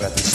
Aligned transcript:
Arrosa 0.00 0.27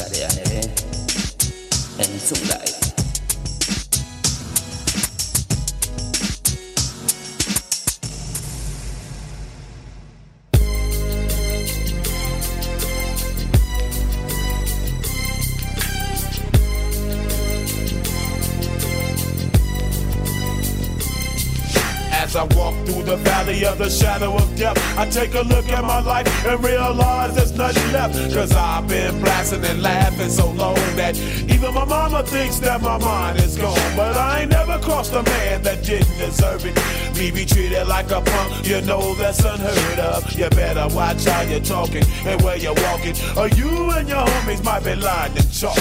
I 24.95 25.09
take 25.09 25.33
a 25.33 25.41
look 25.41 25.67
at 25.69 25.83
my 25.83 26.01
life 26.01 26.27
and 26.45 26.63
realize 26.63 27.35
there's 27.35 27.51
nothing 27.53 27.91
left. 27.91 28.13
Cause 28.33 28.51
I've 28.53 28.87
been 28.87 29.19
blasting 29.21 29.65
and 29.65 29.81
laughing 29.81 30.29
so 30.29 30.51
long 30.51 30.75
that 30.95 31.17
even 31.17 31.73
my 31.73 31.83
mama 31.83 32.23
thinks 32.23 32.59
that 32.59 32.81
my 32.81 32.99
mind 32.99 33.39
is 33.39 33.57
gone. 33.57 33.95
But 33.95 34.15
I 34.15 34.41
ain't 34.41 34.51
never 34.51 34.77
crossed 34.79 35.13
a 35.13 35.23
man 35.23 35.63
that 35.63 35.83
didn't 35.83 36.17
deserve 36.19 36.65
it. 36.65 36.75
Me 37.17 37.31
be 37.31 37.43
treated 37.43 37.87
like 37.87 38.11
a 38.11 38.21
punk, 38.21 38.67
you 38.67 38.81
know 38.81 39.15
that's 39.15 39.43
unheard 39.43 39.99
of. 39.99 40.31
You 40.33 40.49
better 40.49 40.93
watch 40.95 41.25
how 41.25 41.41
you're 41.41 41.59
talking 41.59 42.03
and 42.25 42.39
where 42.43 42.57
you're 42.57 42.75
walking, 42.75 43.15
or 43.35 43.47
you 43.49 43.91
and 43.91 44.07
your 44.07 44.25
homies 44.25 44.63
might 44.63 44.83
be 44.83 44.95
lying 44.95 45.35
in 45.35 45.49
chalk. 45.49 45.77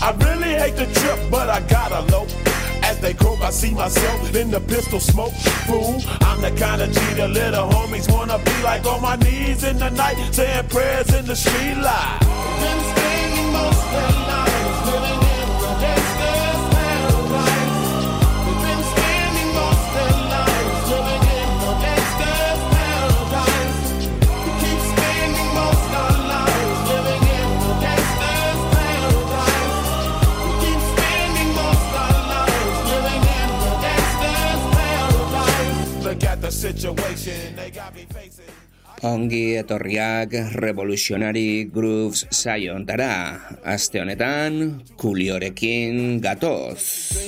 I 0.00 0.12
really 0.20 0.54
hate 0.54 0.76
the 0.76 0.86
trip, 1.00 1.18
but 1.30 1.48
I 1.48 1.60
gotta 1.66 2.00
low. 2.12 2.26
As 2.84 2.98
they 2.98 3.14
croak, 3.14 3.40
I 3.40 3.50
see 3.50 3.72
myself 3.72 4.34
in 4.34 4.50
the 4.50 4.60
pistol 4.60 5.00
smoke. 5.00 5.32
Fool, 5.66 6.00
I'm 6.32 6.40
the 6.40 6.50
kind 6.58 6.80
of 6.80 6.90
G 6.90 6.98
the 7.12 7.28
little 7.28 7.68
homies 7.68 8.10
wanna 8.10 8.38
be 8.38 8.62
like 8.62 8.86
on 8.86 9.02
my 9.02 9.16
knees 9.16 9.64
in 9.64 9.76
the 9.76 9.90
night, 9.90 10.16
saying 10.32 10.66
prayers 10.68 11.12
in 11.12 11.26
the 11.26 11.36
street 11.36 11.74
light. 11.74 12.20
Been 12.62 12.80
spending 12.90 13.52
most 13.52 13.84
of 13.84 13.92
their 13.92 14.16
lives 14.32 14.78
living 14.88 15.20
in 15.36 15.48
the 15.60 15.72
gangster's 15.82 16.51
Ongi 39.02 39.58
etorriak 39.58 40.30
Revolutionary 40.54 41.64
Grooves 41.66 42.22
saio 42.30 42.76
ontara. 42.78 43.34
Aste 43.66 43.98
honetan, 43.98 44.78
kuliorekin 44.94 46.22
gatoz. 46.22 47.18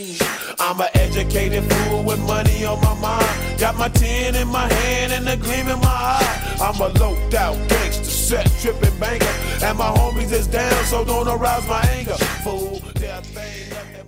I'm 0.61 0.81
an 0.81 0.87
educated 0.95 1.65
fool 1.67 2.05
with 2.05 2.23
money 2.31 2.65
on 2.65 2.79
my 2.79 2.95
mind. 3.03 3.59
Got 3.59 3.75
my 3.77 3.89
tin 3.89 4.37
in 4.37 4.47
my 4.47 4.73
hand 4.73 5.13
and 5.13 5.29
a 5.29 5.37
gleam 5.37 5.67
in 5.67 5.81
my 5.81 5.91
eye. 5.91 6.57
I'm 6.63 6.81
a 6.81 6.89
loped 6.95 7.35
out 7.35 7.59
gangster, 7.69 8.05
set 8.05 8.47
tripping 8.63 8.97
banker. 9.01 9.27
And 9.67 9.77
my 9.77 9.91
homies 9.99 10.31
is 10.31 10.47
down, 10.47 10.85
so 10.85 11.05
don't 11.05 11.27
arouse 11.27 11.67
my 11.67 11.83
anger. 11.91 12.15
Fool, 12.47 12.81
there 12.95 13.21
thing 13.23 13.64
nothing 13.64 13.64
but 13.64 13.64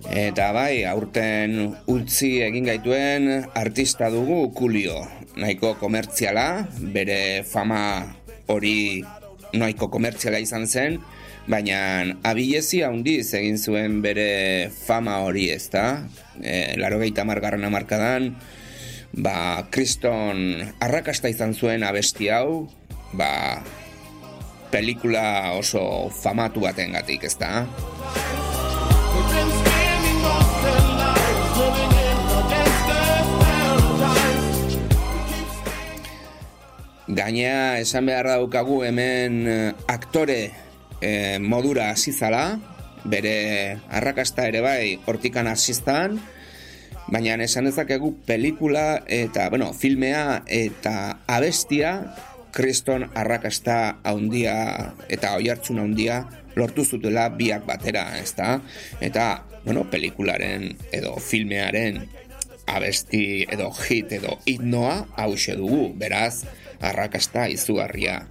Eta 0.07 0.53
bai, 0.55 0.85
aurten 0.87 1.73
utzi 1.91 2.37
egin 2.45 2.67
gaituen 2.69 3.27
artista 3.59 4.07
dugu 4.13 4.53
kulio. 4.55 5.01
Nahiko 5.37 5.73
komertziala, 5.81 6.63
bere 6.95 7.43
fama 7.43 7.81
hori 8.47 9.03
nahiko 9.53 9.89
komertziala 9.91 10.39
izan 10.39 10.65
zen, 10.67 10.97
baina 11.51 11.79
abilezi 12.27 12.81
handiz 12.87 13.33
egin 13.35 13.59
zuen 13.59 13.99
bere 14.01 14.69
fama 14.71 15.19
hori 15.25 15.49
ez 15.51 15.67
da. 15.75 15.85
E, 16.39 16.77
laro 16.79 17.01
gehieta 17.03 17.27
margarren 17.27 17.67
amarkadan, 17.67 18.31
ba, 19.11 19.67
kriston 19.71 20.71
arrakasta 20.79 21.27
izan 21.27 21.53
zuen 21.53 21.83
abesti 21.83 22.31
hau, 22.31 22.69
ba, 23.11 23.59
pelikula 24.71 25.53
oso 25.59 26.07
famatu 26.15 26.63
baten 26.63 26.95
gatik, 26.95 27.27
Gainea, 37.07 37.79
esan 37.79 38.05
behar 38.09 38.27
daukagu 38.27 38.81
hemen 38.83 39.47
eh, 39.47 39.71
aktore 39.87 40.51
eh, 40.99 41.39
modura 41.39 41.89
hasi 41.93 42.11
zala, 42.11 42.59
bere 43.07 43.79
arrakasta 43.87 44.47
ere 44.49 44.59
bai 44.59 44.99
hortikan 45.07 45.47
hasiztan, 45.47 46.19
baina 47.07 47.39
esan 47.39 47.69
dezakegu 47.69 48.11
pelikula 48.27 49.05
eta, 49.07 49.47
bueno, 49.49 49.71
filmea 49.71 50.43
eta 50.51 51.23
abestia 51.31 52.11
kriston 52.51 53.07
arrakasta 53.15 54.01
haundia 54.03 54.93
eta 55.07 55.37
oihartzun 55.39 55.79
haundia 55.79 56.25
lortu 56.59 56.83
zutela 56.83 57.29
biak 57.29 57.63
batera, 57.63 58.17
ezta? 58.19 58.59
Eta, 58.99 59.45
bueno, 59.63 59.87
pelikularen 59.87 60.73
edo 60.91 61.15
filmearen 61.23 62.03
abesti 62.67 63.45
edo 63.47 63.71
hit 63.71 64.11
edo 64.19 64.41
hitnoa 64.43 65.05
hause 65.15 65.55
dugu, 65.55 65.93
beraz, 65.95 66.43
arrakasta 66.81 67.47
izugarria. 67.49 68.21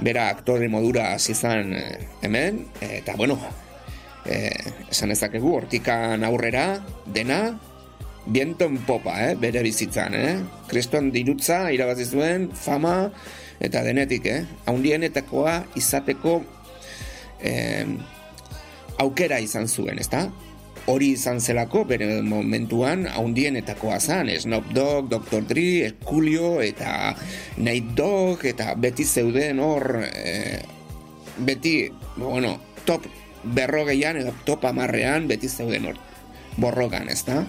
Bera 0.00 0.28
aktore 0.28 0.68
modura 0.68 1.12
hasi 1.14 1.34
zen 1.34 1.74
eh, 1.78 2.08
hemen, 2.22 2.64
eta 2.82 3.14
bueno, 3.16 3.38
eh, 4.26 4.72
esan 4.90 5.14
ezakegu 5.14 5.54
hortikan 5.54 6.24
aurrera, 6.26 6.80
dena, 7.06 7.58
bienton 8.26 8.78
popa, 8.86 9.18
eh, 9.28 9.34
bere 9.36 9.62
bizitzan, 9.62 10.14
eh? 10.14 10.34
Kriston 10.68 11.10
dirutza 11.12 11.68
irabazi 11.72 12.06
zuen, 12.08 12.48
fama, 12.56 13.10
eta 13.60 13.84
denetik, 13.84 14.26
eh? 14.26 14.40
Haundienetakoa 14.66 15.60
izateko 15.76 16.40
eh, 17.40 17.86
aukera 18.98 19.40
izan 19.44 19.68
zuen, 19.68 20.00
ezta? 20.00 20.26
Hori 20.86 21.14
izan 21.16 21.40
zelako 21.40 21.84
bere 21.88 22.20
momentuan 22.22 23.06
haundienetakoa 23.08 23.96
zan, 24.00 24.28
Snoop 24.40 24.68
Dogg, 24.76 25.08
Dr. 25.08 25.46
Dre, 25.48 25.94
Coolio 26.04 26.58
eta 26.60 27.14
Nate 27.56 27.96
Dogg 27.96 28.44
eta 28.52 28.74
beti 28.76 29.04
zeuden 29.04 29.62
hor 29.64 30.02
eh, 30.04 30.60
beti, 31.38 31.88
bueno, 32.16 32.58
top 32.84 33.08
berrogeian 33.44 34.20
edo 34.20 34.34
top 34.44 34.68
amarrean 34.68 35.28
beti 35.28 35.48
zeuden 35.48 35.88
hor 35.88 36.00
borrokan, 36.60 37.08
ezta? 37.08 37.46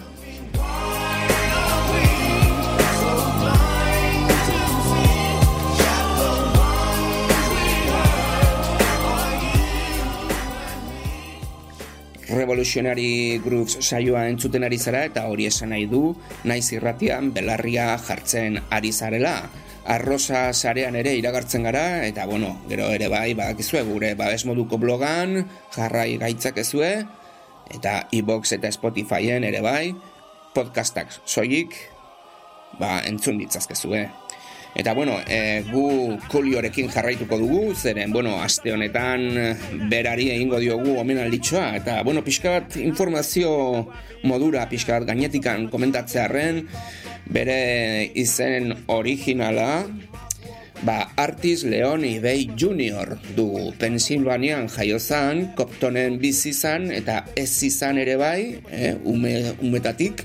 Revolutionary 12.28 13.38
Grooves 13.38 13.78
saioa 13.80 14.24
entzuten 14.26 14.66
ari 14.66 14.78
zara 14.78 15.04
eta 15.06 15.26
hori 15.30 15.46
esan 15.46 15.70
nahi 15.70 15.86
du 15.86 16.10
naiz 16.44 16.66
irratian 16.74 17.30
belarria 17.34 17.94
jartzen 18.02 18.58
ari 18.70 18.90
zarela. 18.92 19.36
Arrosa 19.86 20.50
sarean 20.50 20.96
ere 20.98 21.14
iragartzen 21.14 21.62
gara 21.62 22.02
eta 22.06 22.26
bueno, 22.26 22.56
gero 22.68 22.90
ere 22.90 23.06
bai 23.08 23.34
badakizue 23.38 23.84
gure 23.86 24.14
babes 24.18 24.42
moduko 24.44 24.78
blogan 24.82 25.44
jarrai 25.76 26.16
gaitzak 26.18 26.58
ezue 26.58 26.90
eta 27.70 27.94
iBox 28.10 28.56
eta 28.58 28.72
Spotifyen 28.74 29.46
ere 29.46 29.62
bai 29.62 29.94
podcastak 30.54 31.14
soilik 31.24 31.78
ba 32.80 32.98
entzun 33.06 33.38
ditzazkezue. 33.38 34.25
Eta 34.76 34.92
bueno, 34.92 35.14
e, 35.24 35.62
gu 35.70 36.18
koliorekin 36.28 36.90
jarraituko 36.92 37.38
dugu, 37.40 37.60
zeren, 37.74 38.12
bueno, 38.12 38.34
aste 38.44 38.74
honetan 38.74 39.22
berari 39.88 40.28
egingo 40.34 40.60
diogu 40.60 40.98
omenalditxoa, 41.00 41.70
eta, 41.78 42.02
bueno, 42.04 42.20
pixka 42.26 42.52
bat 42.58 42.76
informazio 42.82 43.54
modura, 44.28 44.66
pixka 44.68 44.98
bat 44.98 45.08
gainetikan 45.08 45.70
komentatzearen, 45.72 46.66
bere 47.32 47.56
izen 48.20 48.74
originala, 48.92 49.86
ba 50.84 51.12
Artis 51.16 51.64
Leoni 51.64 52.18
Bay 52.20 52.50
Junior 52.52 53.16
du 53.34 53.72
Pennsylvanian 53.80 54.68
jaiozan, 54.68 55.54
Coptonen 55.56 56.20
bizi 56.20 56.52
izan 56.52 56.90
eta 56.92 57.22
ez 57.36 57.62
izan 57.64 57.98
ere 57.98 58.16
bai, 58.20 58.60
eh, 58.70 58.94
ume, 59.04 59.56
umetatik. 59.62 60.20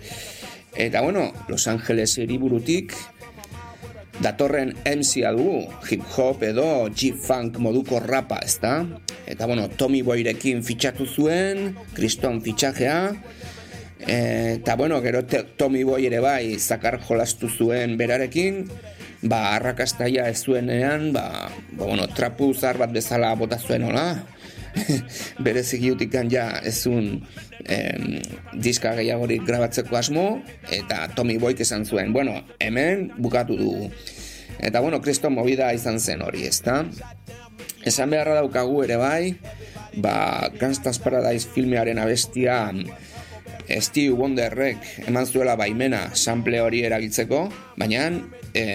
Eta 0.76 1.02
bueno, 1.02 1.32
Los 1.48 1.68
Angeles 1.68 2.18
eriburutik 2.18 2.94
datorren 4.20 4.74
MC-a 4.84 5.32
du, 5.38 5.62
hip-hop 5.88 6.44
edo 6.44 6.68
G-funk 6.92 7.62
moduko 7.64 8.02
rapa, 8.04 8.42
ezta? 8.44 8.82
Eta 9.26 9.48
bueno, 9.48 9.70
Tommy 9.70 10.02
Boyrekin 10.04 10.64
fitxatu 10.66 11.08
zuen, 11.08 11.72
Kriston 11.96 12.42
fitxajea, 12.44 13.00
eta 14.02 14.76
bueno, 14.76 15.02
gero 15.02 15.24
Tommy 15.58 15.84
Boy 15.84 16.08
ere 16.10 16.20
bai 16.20 16.58
zakar 16.60 17.00
jolastu 17.06 17.50
zuen 17.50 17.98
berarekin, 17.98 18.66
ba, 19.22 19.56
arrakastaia 19.56 20.28
ez 20.30 20.42
zuenean, 20.44 21.12
ba, 21.14 21.50
ba 21.72 21.86
bueno, 21.86 22.08
trapu 22.10 22.54
zar 22.54 22.78
bat 22.82 22.92
bezala 22.92 23.34
bota 23.36 23.60
zuen, 23.62 23.86
hola? 23.86 24.08
Bere 25.46 25.64
zigiutik 25.64 26.14
ja 26.32 26.62
ezun 26.64 27.22
em, 27.66 28.22
diska 28.54 28.96
gehiagorik 28.96 29.44
grabatzeko 29.46 29.98
asmo, 29.98 30.42
eta 30.72 31.08
Tommy 31.16 31.38
Boyk 31.38 31.62
esan 31.62 31.86
zuen, 31.86 32.14
bueno, 32.14 32.44
hemen 32.60 33.12
bukatu 33.18 33.58
du. 33.58 33.92
Eta 34.60 34.80
bueno, 34.80 35.02
Kristo 35.02 35.30
movida 35.30 35.74
izan 35.74 36.00
zen 36.00 36.22
hori, 36.22 36.46
ezta? 36.46 36.86
Esan 37.86 38.12
beharra 38.14 38.36
daukagu 38.36 38.84
ere 38.84 38.98
bai, 38.98 39.36
ba, 39.98 40.50
Gangsta's 40.60 41.00
Paradise 41.00 41.50
filmearen 41.50 42.00
abestia 42.00 42.70
Steve 43.80 44.14
Wonderrek 44.14 45.08
eman 45.08 45.26
zuela 45.26 45.56
baimena 45.56 46.10
sample 46.14 46.60
hori 46.62 46.84
erabiltzeko, 46.86 47.46
baina 47.80 48.10
e, 48.54 48.66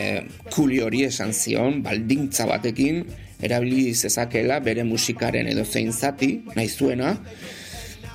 kuli 0.54 0.80
hori 0.80 1.04
esan 1.06 1.34
zion, 1.36 1.82
baldintza 1.84 2.46
batekin, 2.48 3.04
erabili 3.42 3.94
zezakela 3.94 4.60
bere 4.64 4.84
musikaren 4.84 5.48
edo 5.50 5.64
zein 5.64 5.92
zati, 5.92 6.40
nahi 6.54 6.68
zuena, 6.68 7.16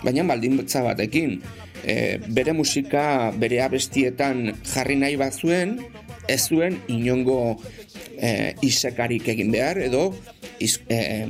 baina 0.04 0.26
baldintza 0.28 0.84
batekin, 0.86 1.40
e, 1.84 2.18
bere 2.28 2.54
musika 2.58 3.32
bere 3.38 3.62
abestietan 3.62 4.52
jarri 4.64 4.98
nahi 4.98 5.18
bat 5.20 5.38
zuen, 5.38 5.78
ez 6.28 6.42
zuen 6.48 6.80
inongo 6.90 7.60
e, 8.18 8.54
isekarik 8.66 9.30
egin 9.34 9.52
behar, 9.54 9.82
edo 9.82 10.10
iz, 10.60 10.80
e, 10.90 11.28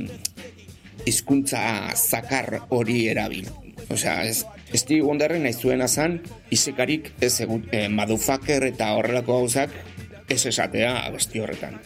izkuntza 1.08 1.92
zakar 1.96 2.62
hori 2.70 3.06
erabil. 3.12 3.48
Osea, 3.92 4.22
ez, 4.24 4.44
Steve 4.72 5.04
Wonderren 5.04 5.42
nahi 5.44 5.52
zuen 5.52 5.82
azan, 5.84 6.20
isekarik 6.54 7.12
ez 7.20 7.34
egut, 7.44 7.66
e, 7.74 7.88
madufaker 7.92 8.70
eta 8.70 8.94
horrelako 8.96 9.42
gauzak 9.42 9.74
ez 10.32 10.46
esatea 10.48 10.94
abesti 11.08 11.42
horretan. 11.42 11.76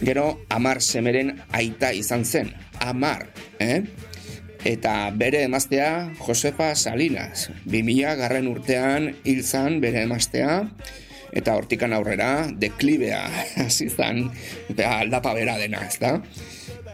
Gero, 0.00 0.40
amar 0.48 0.80
semeren 0.80 1.34
aita 1.52 1.90
izan 1.92 2.24
zen. 2.24 2.54
Amar, 2.80 3.26
eh? 3.60 3.82
Eta 4.64 5.10
bere 5.12 5.42
emaztea, 5.44 6.14
Josefa 6.20 6.70
Salinas. 6.74 7.50
2000 7.68 8.14
garren 8.16 8.48
urtean 8.48 9.10
hil 9.24 9.42
zan 9.44 9.76
bere 9.84 10.06
emaztea. 10.08 10.62
Eta 11.36 11.52
hortikan 11.54 11.92
aurrera, 11.92 12.48
deklibea, 12.48 13.20
hasi 13.66 13.90
zan, 13.92 14.30
aldapa 14.72 15.34
bera 15.36 15.58
dena, 15.60 15.84
ez 15.84 16.00
da? 16.00 16.16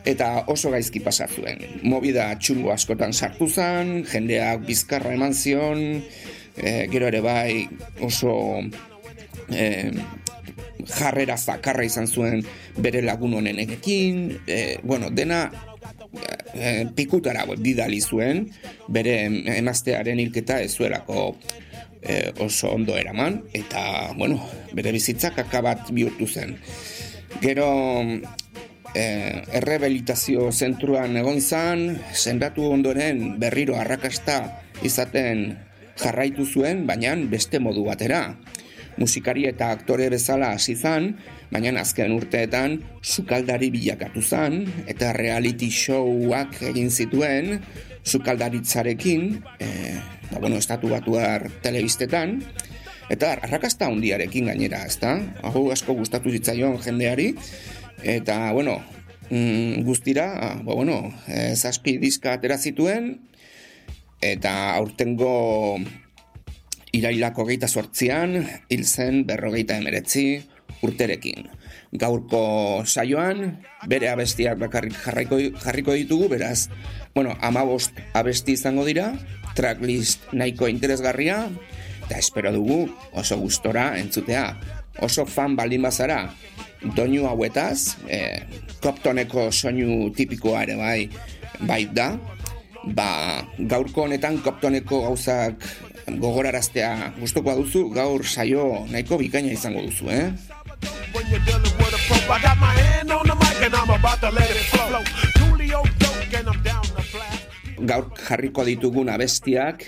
Eta 0.07 0.31
oso 0.51 0.75
gaizki 0.75 0.99
pasatuen. 1.03 1.63
Mobida 1.87 2.29
txungo 2.39 2.75
askotan 2.75 3.15
sartu 3.15 3.47
zan, 3.47 4.01
jendeak 4.11 4.67
bizkarra 4.67 5.15
eman 5.15 5.35
zion, 5.35 6.03
e, 6.57 6.87
gero 6.91 7.07
ere 7.07 7.23
bai 7.23 7.67
oso 8.03 8.35
e, 9.51 9.67
jarrera 10.87 11.37
zakarra 11.37 11.85
izan 11.85 12.07
zuen 12.07 12.43
bere 12.77 13.03
lagun 13.03 13.35
honen 13.35 13.59
egekin, 13.59 14.39
e, 14.47 14.79
bueno, 14.83 15.11
dena 15.11 15.51
e, 16.55 16.87
pikutara 16.97 17.45
bidali 17.59 18.01
zuen, 18.01 18.47
bere 18.89 19.19
emaztearen 19.57 20.21
hilketa 20.21 20.61
ez 20.63 20.73
zuelako 20.77 21.37
e, 22.03 22.33
oso 22.41 22.73
ondo 22.75 22.97
eraman, 22.97 23.43
eta, 23.53 24.13
bueno, 24.17 24.41
bere 24.73 24.93
bizitzak 24.93 25.39
akabat 25.47 25.91
bihurtu 25.93 26.27
zen. 26.27 26.57
Gero, 27.43 27.69
e, 28.95 29.05
errebelitazio 29.61 30.51
zentruan 30.53 31.17
egon 31.21 31.41
zan, 31.41 31.89
sendatu 32.15 32.71
ondoren 32.73 33.37
berriro 33.41 33.77
arrakasta 33.81 34.41
izaten 34.87 35.49
jarraitu 35.97 36.47
zuen, 36.47 36.87
baina 36.87 37.15
beste 37.31 37.59
modu 37.61 37.85
batera 37.89 38.37
musikari 38.97 39.47
eta 39.49 39.71
aktore 39.75 40.09
bezala 40.13 40.53
hasi 40.57 40.77
zan, 40.77 41.15
baina 41.53 41.75
azken 41.81 42.15
urteetan 42.17 42.81
sukaldari 43.03 43.71
bilakatu 43.71 44.23
zan 44.23 44.65
eta 44.89 45.13
reality 45.17 45.71
showak 45.71 46.63
egin 46.73 46.91
zituen 46.91 47.61
sukaldaritzarekin, 48.07 49.43
e, 49.59 49.69
ba, 50.31 50.39
bueno, 50.39 50.57
estatu 50.63 50.89
batuar 50.93 51.49
telebistetan, 51.63 52.39
eta 53.11 53.33
arrakasta 53.35 53.89
hundiarekin 53.91 54.47
gainera, 54.53 54.85
ezta? 54.87 55.17
Hau 55.43 55.69
asko 55.75 55.97
gustatu 55.99 56.31
zitzaion 56.31 56.79
jendeari, 56.85 57.33
eta, 58.07 58.53
bueno, 58.55 58.79
mm, 59.31 59.83
guztira, 59.87 60.29
ba, 60.63 60.75
bueno, 60.79 61.01
e, 61.27 61.57
zazpi 61.57 61.99
diska 62.03 62.37
atera 62.39 62.59
zituen, 62.63 63.17
eta 64.23 64.53
aurtengo 64.79 65.81
irailako 66.97 67.47
geita 67.49 67.69
sortzian, 67.69 68.39
hil 68.73 68.85
zen 68.85 69.25
berrogeita 69.29 69.77
emeretzi 69.81 70.27
urterekin. 70.87 71.49
Gaurko 71.97 72.83
saioan, 72.85 73.59
bere 73.89 74.11
abestiak 74.11 74.59
bakarrik 74.61 74.97
jarriko, 75.01 75.39
jarriko 75.63 75.95
ditugu, 75.97 76.29
beraz, 76.33 76.69
bueno, 77.15 77.37
amabost 77.41 77.97
abesti 78.17 78.57
izango 78.57 78.85
dira, 78.89 79.13
tracklist 79.57 80.29
nahiko 80.37 80.69
interesgarria, 80.69 81.47
eta 82.07 82.19
espero 82.21 82.53
dugu 82.55 82.85
oso 83.17 83.39
gustora 83.41 83.95
entzutea. 84.01 84.51
Oso 85.05 85.27
fan 85.29 85.57
baldin 85.57 85.85
bazara, 85.85 86.23
doinu 86.97 87.27
hauetaz, 87.29 87.97
e, 88.09 88.21
koptoneko 88.81 89.51
soinu 89.53 90.11
tipikoa 90.17 90.63
ere 90.65 90.77
bai, 90.81 91.09
bai 91.69 91.85
da, 91.93 92.15
ba, 92.95 93.43
gaurko 93.59 94.07
honetan 94.07 94.39
koptoneko 94.45 95.03
gauzak 95.09 95.65
gogoraraztea 96.07 97.13
gustukoa 97.19 97.57
duzu, 97.59 97.89
gaur 97.91 98.25
saio 98.25 98.87
nahiko 98.91 99.19
bikaina 99.19 99.51
izango 99.53 99.83
duzu, 99.83 100.11
eh? 100.11 100.31
Gaur 107.87 108.07
jarriko 108.29 108.65
ditugun 108.65 109.11
abestiak 109.13 109.83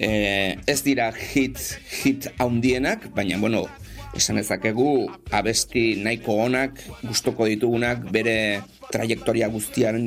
eh, 0.00 0.56
ez 0.66 0.80
dira 0.82 1.10
hit, 1.12 1.60
hit 2.00 2.30
haundienak, 2.38 3.10
baina, 3.14 3.38
bueno, 3.38 3.66
esan 4.16 4.40
ezakegu 4.40 5.08
abesti 5.30 5.94
nahiko 6.02 6.36
onak, 6.46 6.80
gustoko 7.02 7.46
ditugunak, 7.50 8.08
bere 8.12 8.62
trajektoria 8.90 9.48
guztian 9.52 10.00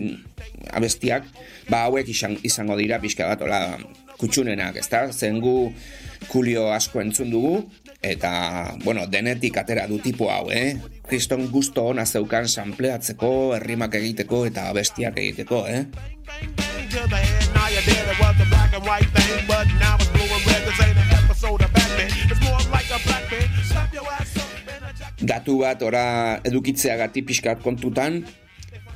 abestiak, 0.75 1.27
ba 1.69 1.85
hauek 1.87 2.09
izango 2.43 2.77
dira 2.79 2.99
pixka 2.99 3.29
bat, 3.31 3.79
kutsunenak, 4.19 4.77
ezta? 4.79 5.07
Zengu 5.11 5.73
kulio 6.29 6.69
asko 6.73 7.01
entzun 7.01 7.31
dugu, 7.31 7.55
eta, 8.03 8.75
bueno, 8.83 9.07
denetik 9.07 9.57
atera 9.57 9.87
du 9.87 9.99
tipo 10.03 10.29
hau, 10.31 10.51
eh? 10.51 10.77
Kriston 11.07 11.49
gusto 11.51 11.87
ona 11.91 12.05
zeukan 12.05 12.47
sampleatzeko, 12.47 13.55
herrimak 13.57 13.95
egiteko 13.99 14.45
eta 14.47 14.69
bestiak 14.75 15.19
egiteko, 15.19 15.65
eh? 15.67 15.85
Datu 25.23 25.61
bat 25.63 25.79
ora 25.87 26.05
edukitzea 26.43 26.97
gati 26.99 27.23
pixkat 27.23 27.61
kontutan, 27.63 28.19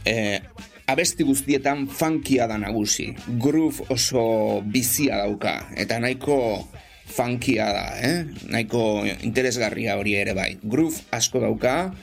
eh, 0.03 0.41
abesti 0.87 1.23
guztietan 1.23 1.87
funkia 1.87 2.47
da 2.47 2.57
nagusi. 2.59 3.13
Groove 3.39 3.87
oso 3.93 4.59
bizia 4.63 5.21
dauka, 5.23 5.69
eta 5.75 5.99
nahiko 6.03 6.67
funkia 7.07 7.69
da, 7.71 7.85
eh? 8.03 8.25
nahiko 8.51 9.05
interesgarria 9.23 9.95
hori 9.95 10.17
ere 10.19 10.35
bai. 10.35 10.57
Groove 10.63 11.07
asko 11.15 11.39
dauka, 11.39 11.93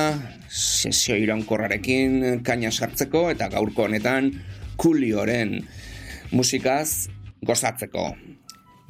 sesio 0.49 1.17
irankorrarekin 1.19 2.43
kaina 2.45 2.71
sartzeko, 2.71 3.27
eta 3.33 3.49
gaurko 3.53 3.87
honetan 3.87 4.31
kulioren 4.77 5.59
musikaz 6.31 7.09
gozatzeko. 7.45 8.13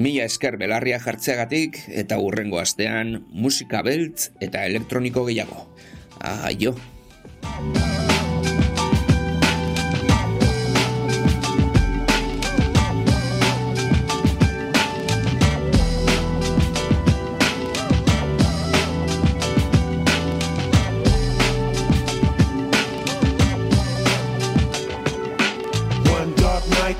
Mila 0.01 0.25
esker 0.25 0.57
belarria 0.57 0.97
jartzeagatik 1.01 1.77
eta 2.03 2.17
urrengo 2.21 2.57
astean 2.61 3.19
musika 3.29 3.83
beltz 3.85 4.31
eta 4.41 4.65
elektroniko 4.65 5.27
gehiago. 5.29 5.67
Aio! 6.23 6.75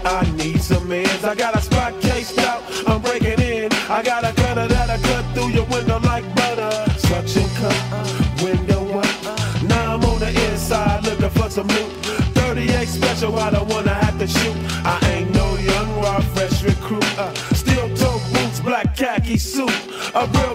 I 0.06 0.30
need 0.36 0.62
some 0.62 0.92
ends. 0.92 1.24
I 1.24 1.36
got 1.36 1.56
a 1.56 1.62
spot 1.62 2.00
cased 2.02 2.40
out. 2.40 2.64
I'm 2.88 3.02
breaking 3.02 3.40
in. 3.40 3.72
I 3.90 4.02
got 4.04 4.24
a 4.24 4.34
cutter 4.34 4.68
that'll 4.68 5.02
cut 5.10 5.26
through 5.34 5.50
your 5.50 5.66
window 5.66 6.00
like 6.00 6.26
butter. 6.36 6.72
Suction 7.00 7.48
cut, 7.56 8.42
window 8.42 9.00
up. 9.00 9.64
Now 9.64 9.96
I'm 9.96 10.04
on 10.06 10.20
the 10.20 10.30
inside 10.50 11.04
looking 11.06 11.30
for 11.30 11.50
some 11.50 11.68
loot. 11.68 11.92
38 12.36 12.88
special, 12.88 13.38
I 13.38 13.50
don't 13.52 13.68
wanna 13.70 13.94
have 13.94 14.18
to 14.20 14.28
shoot. 14.28 14.56
I 14.86 15.00
ain't 15.14 15.34
no 15.34 15.58
young 15.58 16.02
raw 16.02 16.20
fresh 16.20 16.64
recruit. 16.64 17.06
Uh, 17.18 17.34
steel 17.54 17.88
toe 17.96 18.20
boots, 18.34 18.60
black 18.60 18.96
khaki 18.96 19.38
suit. 19.38 19.72
A 20.16 20.28
real 20.28 20.53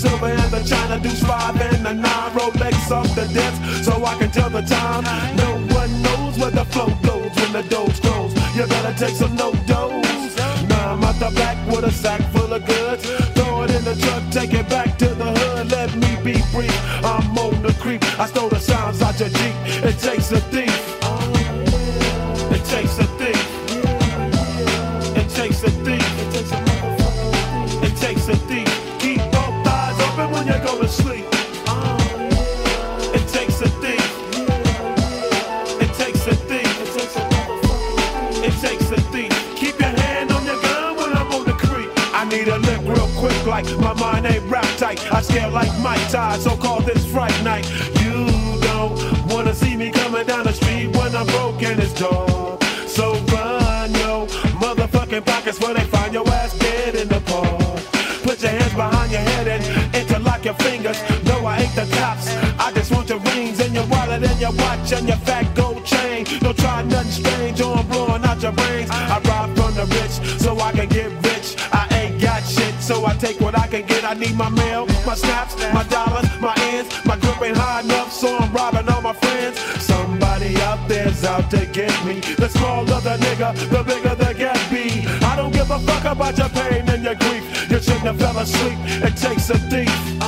silver 0.00 0.26
and 0.26 0.50
the 0.50 0.62
china 0.64 0.98
deuce 0.98 1.22
five 1.22 1.60
and 1.60 1.84
the 1.84 1.92
nine 1.92 2.30
Rolex 2.32 2.90
off 2.90 3.14
the 3.14 3.26
desk 3.34 3.84
so 3.84 3.92
I 4.04 4.16
can 4.16 4.30
tell 4.30 4.48
the 4.48 4.62
time. 4.62 5.04
No 5.36 5.50
one 5.76 5.92
knows 6.02 6.38
where 6.38 6.50
the 6.50 6.64
flow 6.72 6.88
goes 7.08 7.32
when 7.40 7.52
the 7.52 7.64
doze 7.68 8.00
grows. 8.00 8.32
You 8.56 8.66
better 8.66 8.94
take 8.96 9.14
some 9.14 9.34
no 9.36 9.52
dose. 9.66 10.36
Now 10.68 10.92
I'm 10.92 11.04
out 11.04 11.18
the 11.24 11.30
back 11.36 11.56
with 11.70 11.84
a 11.84 11.90
sack 11.90 12.22
full 12.32 12.52
of 12.52 12.64
goods. 12.64 13.02
Throw 13.34 13.62
it 13.64 13.70
in 13.70 13.84
the 13.84 13.96
truck, 14.02 14.22
take 14.30 14.54
it 14.54 14.68
back 14.70 14.96
to 14.98 15.08
the 15.22 15.30
hood. 15.38 15.70
Let 15.70 15.94
me 15.94 16.12
be 16.24 16.40
brief. 16.52 16.78
I'm 17.04 17.36
on 17.36 17.62
the 17.62 17.74
creep. 17.74 18.02
I 18.18 18.26
stole 18.26 18.48
the 18.48 18.58
sounds 18.58 19.02
out 19.02 19.20
your 19.20 19.28
Jeep. 19.28 19.56
It 19.84 19.98
takes 19.98 20.32
a 20.32 20.40
thief. 20.52 20.69
Like 45.52 45.76
Mike 45.80 46.08
Ty, 46.10 46.38
so 46.38 46.56
call 46.56 46.80
this 46.80 47.04
fright 47.06 47.44
night. 47.44 47.68
You 48.00 48.26
don't 48.60 48.94
wanna 49.28 49.54
see 49.54 49.76
me 49.76 49.90
coming 49.90 50.26
down 50.26 50.44
the 50.44 50.52
street 50.52 50.88
when 50.96 51.14
I'm 51.14 51.26
broken 51.26 51.80
it's 51.80 51.92
dark. 51.92 52.62
So 52.86 53.12
run 53.32 53.92
yo 53.94 54.26
motherfucking 54.58 55.24
pockets 55.24 55.60
where 55.60 55.74
they 55.74 55.84
find 55.84 56.12
your 56.12 56.28
ass 56.28 56.58
dead 56.58 56.94
in 56.94 57.08
the 57.08 57.20
park. 57.20 57.80
Put 58.22 58.42
your 58.42 58.50
hands 58.50 58.74
behind 58.74 59.12
your 59.12 59.20
head 59.20 59.48
and 59.48 59.94
interlock 59.94 60.44
your 60.44 60.54
fingers. 60.54 61.00
No, 61.24 61.44
I 61.46 61.60
ain't 61.60 61.74
the 61.74 61.86
cops. 61.96 62.28
I 62.58 62.72
just 62.72 62.92
want 62.92 63.08
your 63.08 63.20
rings 63.20 63.60
and 63.60 63.74
your 63.74 63.86
wallet 63.86 64.22
and 64.22 64.40
your 64.40 64.52
watch 64.52 64.92
and 64.92 65.08
your 65.08 65.16
fat 65.18 65.54
gold 65.54 65.84
chain. 65.84 66.26
Don't 66.40 66.56
try 66.58 66.82
nothing 66.82 67.12
strange 67.12 67.60
or 67.60 67.76
I'm 67.76 67.86
blowing 67.88 68.24
out 68.24 68.42
your 68.42 68.52
brains. 68.52 68.90
I 68.90 69.20
rob 69.24 69.54
from 69.56 69.74
the 69.74 69.86
rich 69.96 70.14
so 70.40 70.58
I 70.58 70.72
can 70.72 70.88
get 70.88 71.10
rich. 71.24 71.56
I 71.72 71.88
ain't 71.92 72.20
got 72.20 72.42
shit, 72.42 72.74
so 72.80 73.06
I 73.06 73.14
take 73.14 73.40
what 73.40 73.58
I 73.58 73.66
can 73.66 73.86
get. 73.86 74.04
I 74.04 74.14
need 74.14 74.36
my 74.36 74.48
mail, 74.50 74.86
my 75.06 75.14
snaps, 75.14 75.56
my 75.72 75.84
dollars, 75.84 76.28
my 76.40 76.54
ends. 76.72 76.88
My 77.04 77.16
grip 77.16 77.40
ain't 77.42 77.56
high 77.56 77.80
enough, 77.80 78.12
so 78.12 78.36
I'm 78.36 78.52
robbing 78.52 78.88
all 78.88 79.02
my 79.02 79.12
friends. 79.12 79.58
Somebody 79.82 80.56
out 80.62 80.88
there's 80.88 81.24
out 81.24 81.50
to 81.50 81.66
get 81.66 81.94
me. 82.04 82.20
The 82.36 82.48
smaller 82.48 83.00
the 83.00 83.16
nigga, 83.24 83.54
the 83.70 83.82
bigger 83.82 84.14
the 84.14 84.34
gap 84.34 84.58
be. 84.70 85.06
I 85.24 85.36
don't 85.36 85.52
give 85.52 85.70
a 85.70 85.78
fuck 85.80 86.04
about 86.04 86.36
your 86.38 86.48
pain 86.50 86.88
and 86.88 87.02
your 87.02 87.14
grief. 87.14 87.70
You 87.70 87.80
shouldn't 87.80 88.08
have 88.10 88.18
fell 88.18 88.38
asleep. 88.38 88.78
It 89.02 89.16
takes 89.16 89.50
a 89.50 89.58
thief. 89.58 90.19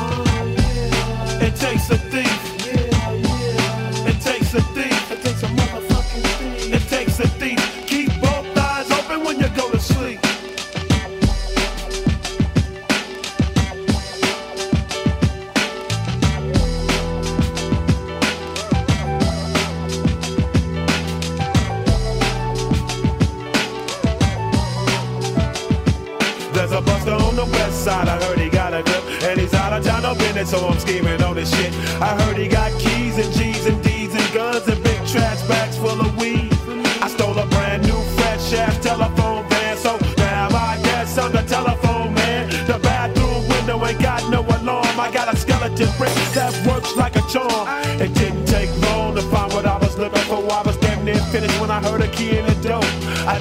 So 30.53 30.69
I'm 30.69 30.79
scheming 30.79 31.23
on 31.23 31.35
this 31.35 31.51
shit. 31.57 31.73
I 31.99 32.13
heard 32.21 32.37
he 32.37 32.47
got 32.47 32.71
keys 32.79 33.17
and 33.17 33.33
G's 33.33 33.65
and 33.65 33.83
D's 33.83 34.15
and 34.15 34.35
guns 34.35 34.69
and 34.69 34.85
big 34.85 34.99
trash 35.07 35.41
bags 35.49 35.79
full 35.79 35.99
of 35.99 36.15
weed. 36.21 36.53
I 37.01 37.09
stole 37.09 37.39
a 37.39 37.47
brand 37.47 37.85
new 37.85 37.99
fresh 38.17 38.53
ass 38.53 38.77
telephone 38.85 39.49
van, 39.49 39.79
so 39.79 39.97
now 40.19 40.49
I 40.49 40.79
guess 40.85 41.17
I'm 41.17 41.33
the 41.33 41.41
telephone 41.41 42.13
man. 42.13 42.51
The 42.67 42.79
bathroom 42.81 43.49
window 43.49 43.83
ain't 43.87 43.99
got 43.99 44.29
no 44.29 44.41
alarm. 44.43 45.01
I 45.01 45.11
got 45.11 45.33
a 45.33 45.37
skeleton 45.39 45.89
brick 45.97 46.13
that 46.37 46.53
works 46.67 46.95
like 46.97 47.17
a 47.17 47.23
charm. 47.33 47.67
It 47.99 48.13
didn't 48.13 48.45
take 48.45 48.69
long 48.83 49.15
to 49.15 49.23
find 49.23 49.51
what 49.55 49.65
I 49.65 49.79
was 49.79 49.97
looking 49.97 50.27
for. 50.29 50.45
I 50.53 50.61
was 50.67 50.77
damn 50.77 51.03
near 51.03 51.23
finished 51.33 51.59
when 51.63 51.71
I 51.71 51.81
heard 51.81 52.03
a 52.03 52.09
key 52.09 52.37
in 52.37 52.45
the 52.45 52.57
door. 52.69 52.85
I 53.27 53.41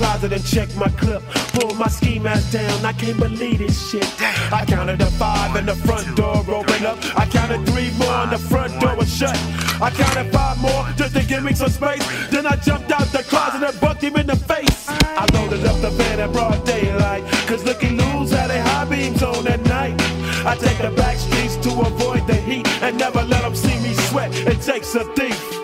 closet 0.00 0.32
and 0.32 0.44
check 0.46 0.74
my 0.76 0.88
clip. 1.00 1.22
pull 1.52 1.74
my 1.74 1.86
ski 1.86 2.18
mask 2.18 2.52
down, 2.52 2.84
I 2.86 2.92
can't 2.94 3.18
believe 3.18 3.58
this 3.58 3.76
shit. 3.90 4.08
I 4.50 4.64
counted 4.64 4.98
a 5.02 5.10
five 5.22 5.54
and 5.56 5.68
the 5.68 5.74
front 5.74 6.16
door 6.16 6.38
opened 6.48 6.86
up. 6.86 6.98
I 7.22 7.26
counted 7.26 7.68
three 7.68 7.90
more 7.98 8.18
and 8.24 8.32
the 8.32 8.38
front 8.38 8.80
door 8.80 8.96
was 8.96 9.14
shut. 9.14 9.36
I 9.86 9.90
counted 9.90 10.32
five 10.32 10.58
more 10.58 10.82
just 10.96 11.14
to 11.16 11.22
give 11.22 11.44
me 11.44 11.52
some 11.52 11.68
space. 11.68 12.04
Then 12.30 12.46
I 12.46 12.56
jumped 12.56 12.90
out 12.90 13.08
the 13.08 13.22
closet 13.24 13.62
and 13.68 13.78
bucked 13.78 14.02
him 14.02 14.16
in 14.16 14.26
the 14.26 14.36
face. 14.36 14.88
I 14.88 15.26
loaded 15.34 15.66
up 15.66 15.78
the 15.82 15.90
van 15.90 16.18
at 16.18 16.32
broad 16.32 16.64
daylight. 16.64 17.22
Cause 17.46 17.62
looking 17.64 17.98
loose 17.98 18.30
had 18.30 18.50
a 18.50 18.62
high 18.62 18.86
beams 18.86 19.22
on 19.22 19.46
at 19.48 19.62
night. 19.66 20.00
I 20.46 20.56
take 20.56 20.78
the 20.78 20.92
back 20.96 21.18
streets 21.18 21.56
to 21.56 21.70
avoid 21.88 22.26
the 22.26 22.36
heat 22.48 22.66
and 22.82 22.96
never 22.96 23.22
let 23.22 23.42
them 23.42 23.54
see 23.54 23.78
me 23.80 23.92
sweat. 24.08 24.30
It 24.34 24.62
takes 24.62 24.94
a 24.94 25.04
thief. 25.12 25.59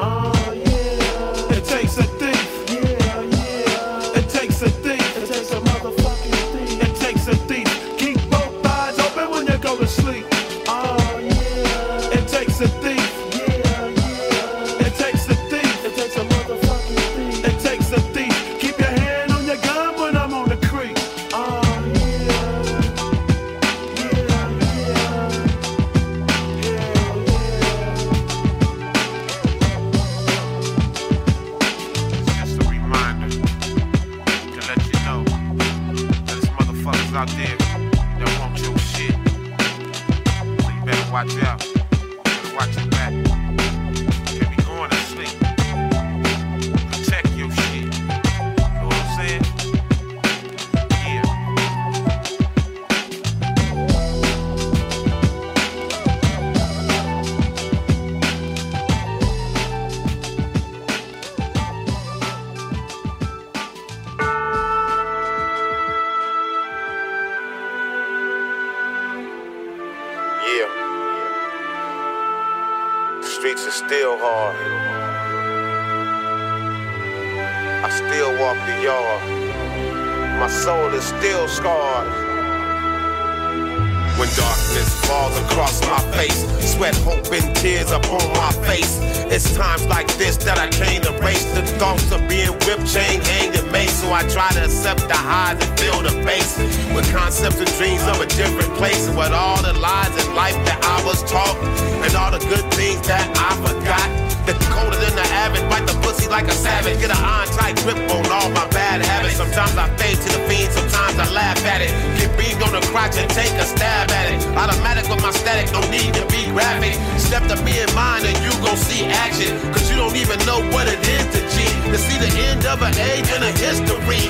Get 106.87 107.11
an 107.11 107.19
iron 107.19 107.51
tight 107.51 107.75
grip 107.83 107.99
on 107.99 108.23
all 108.31 108.49
my 108.55 108.67
bad 108.71 109.03
habits. 109.03 109.35
Sometimes 109.35 109.75
I 109.75 109.91
fade 109.99 110.17
to 110.23 110.29
the 110.31 110.41
fiend, 110.47 110.71
sometimes 110.71 111.19
I 111.19 111.27
laugh 111.35 111.59
at 111.67 111.83
it. 111.83 111.91
Get 112.15 112.31
beamed 112.39 112.63
on 112.63 112.79
the 112.79 112.81
crotch 112.87 113.19
and 113.19 113.29
take 113.31 113.51
a 113.59 113.67
stab 113.67 114.09
at 114.11 114.31
it. 114.31 114.39
Automatic 114.55 115.11
with 115.11 115.21
my 115.21 115.33
static, 115.33 115.67
no 115.75 115.83
need 115.91 116.15
to 116.15 116.25
be 116.31 116.47
graphic. 116.55 116.95
Step 117.19 117.43
to 117.51 117.57
me 117.67 117.83
in 117.83 117.91
mind 117.95 118.25
and 118.25 118.39
you 118.39 118.55
gon' 118.63 118.79
see 118.79 119.03
action. 119.05 119.59
Cause 119.75 119.91
you 119.91 119.97
don't 119.97 120.15
even 120.15 120.39
know 120.47 120.63
what 120.71 120.87
it 120.87 121.03
is 121.03 121.27
to 121.35 121.41
G. 121.51 121.67
To 121.91 121.99
see 121.99 122.19
the 122.23 122.31
end 122.55 122.65
of 122.67 122.81
an 122.81 122.95
age 122.95 123.27
and 123.35 123.43
a 123.43 123.53
history. 123.59 124.23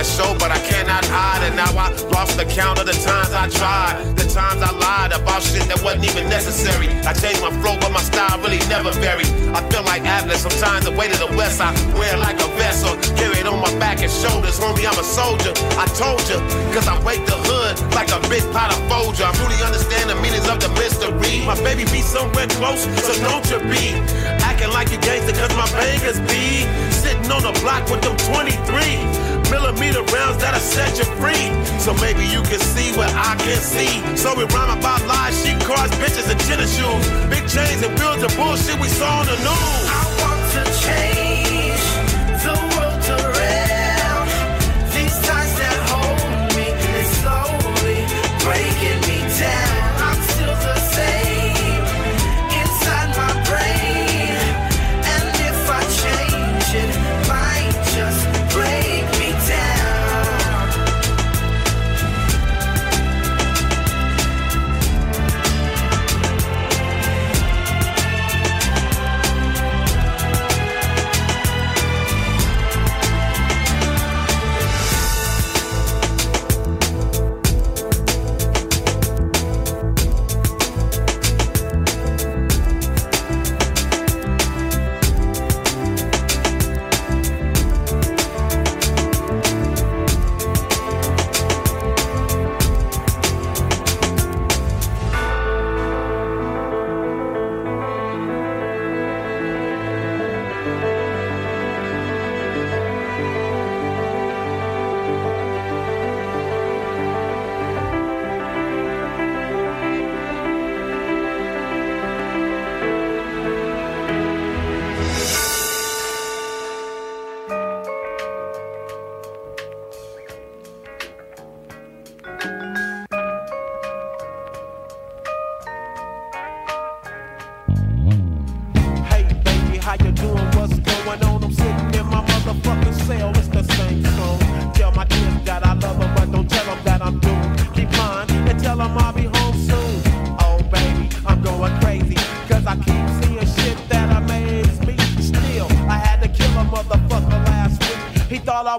That 0.00 0.08
show, 0.08 0.32
but 0.40 0.50
I 0.50 0.58
cannot 0.64 1.04
hide. 1.04 1.44
And 1.44 1.56
now 1.56 1.68
I 1.76 1.92
lost 2.16 2.36
the 2.40 2.44
count 2.48 2.80
of 2.80 2.86
the 2.86 2.96
times 3.04 3.32
I 3.36 3.48
tried. 3.52 4.16
The 4.16 4.24
times 4.32 4.64
I 4.64 4.72
lied 4.72 5.12
about 5.12 5.42
shit 5.42 5.68
that 5.68 5.82
wasn't 5.84 6.08
even 6.08 6.28
necessary. 6.28 6.88
I 7.04 7.12
changed 7.12 7.44
my 7.44 7.52
flow, 7.60 7.76
but 7.76 7.92
my 7.92 8.00
style 8.00 8.40
really 8.40 8.62
never 8.72 8.92
varied. 8.96 9.28
I 9.52 9.60
feel 9.68 9.84
like 9.84 10.04
Atlas. 10.08 10.40
Sometimes 10.40 10.88
the 10.88 10.94
way 10.96 11.08
to 11.08 11.18
the 11.20 11.28
west, 11.36 11.60
I 11.60 11.76
wear 11.92 12.16
like 12.16 12.40
a 12.40 12.48
vest 12.56 12.88
or 12.88 12.96
carry 13.16 13.44
it 13.44 13.46
on 13.46 13.60
my 13.60 13.72
back 13.76 14.00
and 14.00 14.10
shoulders. 14.10 14.56
Homie, 14.56 14.88
I'm 14.88 14.96
a 14.96 15.04
soldier. 15.04 15.52
I 15.76 15.84
told 16.00 16.24
you, 16.32 16.40
cause 16.72 16.88
I 16.88 16.96
wake 17.04 17.24
the 17.28 17.36
hood 17.36 17.76
like 17.92 18.08
a 18.08 18.20
big 18.32 18.44
pot 18.56 18.72
of 18.72 18.80
Folger. 18.88 19.28
I 19.28 19.32
really 19.44 19.60
understand 19.60 20.08
the 20.08 20.16
meanings 20.24 20.48
of 20.48 20.64
the 20.64 20.72
mystery. 20.80 21.44
My 21.44 21.58
baby 21.60 21.84
be 21.92 22.00
somewhere 22.00 22.48
close, 22.56 22.88
so 23.04 23.12
don't 23.20 23.44
you 23.52 23.60
be 23.68 23.92
acting 24.40 24.72
like 24.72 24.88
you 24.88 24.98
gangster, 25.04 25.36
cause 25.36 25.52
my 25.52 25.68
bangers 25.76 26.20
be 26.24 26.64
sitting 26.88 27.28
on 27.28 27.44
the 27.44 27.52
block 27.60 27.84
with 27.92 28.00
them 28.00 28.16
23 28.32 29.29
millimeter 29.50 30.02
rounds 30.14 30.38
that'll 30.38 30.60
set 30.60 30.98
you 30.98 31.04
free. 31.18 31.50
So 31.78 31.92
maybe 31.94 32.24
you 32.24 32.42
can 32.42 32.60
see 32.60 32.92
what 32.96 33.10
I 33.14 33.34
can 33.36 33.58
see. 33.58 33.92
So 34.16 34.34
we 34.34 34.44
rhyme 34.54 34.78
about 34.78 35.04
lies, 35.06 35.34
sheep 35.44 35.58
cars, 35.60 35.90
bitches, 36.00 36.30
and 36.30 36.40
tennis 36.40 36.76
shoes. 36.76 37.04
Big 37.28 37.44
chains 37.48 37.82
and 37.82 37.92
wheels 37.98 38.22
and 38.22 38.34
bullshit 38.36 38.78
we 38.80 38.88
saw 38.88 39.20
on 39.20 39.26
the 39.26 39.36
news. 39.36 39.84
I 39.90 40.02
want 40.20 40.40
to 40.54 40.62
change 40.80 41.19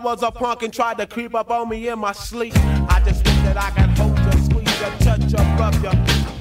was 0.03 0.23
a 0.23 0.31
punk 0.31 0.63
and 0.63 0.73
tried 0.73 0.97
to 0.97 1.05
creep 1.05 1.35
up 1.35 1.51
on 1.51 1.69
me 1.69 1.87
in 1.87 1.99
my 1.99 2.11
sleep. 2.11 2.53
I 2.55 3.01
just 3.05 3.25
wish 3.25 3.35
that 3.43 3.57
I 3.57 3.69
could 3.71 3.97
hold 3.97 4.17
you, 4.17 4.31
squeeze 4.43 4.81
you, 4.81 5.05
touch 5.05 5.31
you, 5.31 5.43
rub 5.59 5.73
you, 5.75 5.91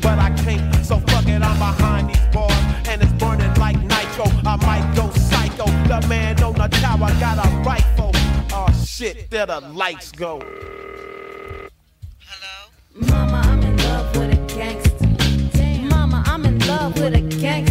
but 0.00 0.18
I 0.18 0.30
can't. 0.42 0.84
So 0.84 0.98
fuck 1.00 1.26
it, 1.26 1.42
I'm 1.42 1.58
behind 1.58 2.10
these 2.10 2.26
bars, 2.32 2.52
and 2.88 3.02
it's 3.02 3.12
burning 3.12 3.54
like 3.54 3.78
nitro. 3.80 4.24
I 4.44 4.56
might 4.56 4.92
go 4.94 5.10
psycho. 5.10 5.66
The 5.88 6.06
man 6.08 6.42
on 6.42 6.54
the 6.54 6.68
tower 6.78 7.10
got 7.20 7.44
a 7.44 7.48
rifle. 7.62 8.12
Oh 8.52 8.84
shit, 8.84 9.30
there 9.30 9.46
the 9.46 9.60
lights 9.60 10.12
go. 10.12 10.40
Hello, 12.18 12.70
Mama, 12.94 13.42
I'm 13.44 13.62
in 13.62 13.76
love 13.78 14.16
with 14.16 14.32
a 14.32 14.54
gangster. 14.54 15.06
Mama, 15.88 16.22
I'm 16.26 16.44
in 16.44 16.58
love 16.60 16.98
with 16.98 17.14
a 17.14 17.20
gangster. 17.20 17.69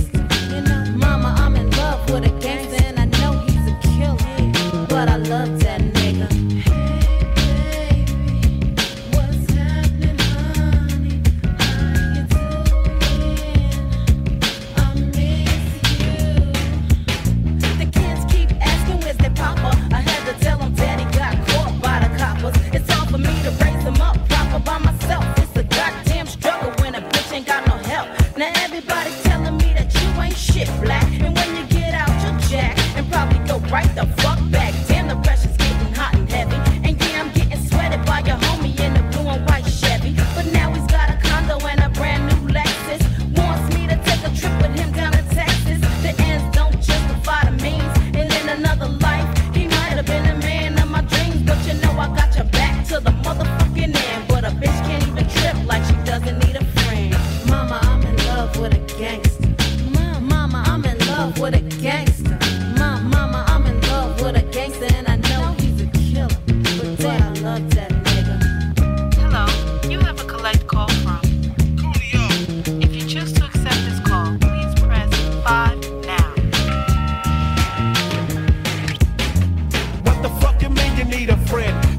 Right 33.72 33.94
the 33.96 34.06
fuck 34.22 34.40
back. 34.52 34.79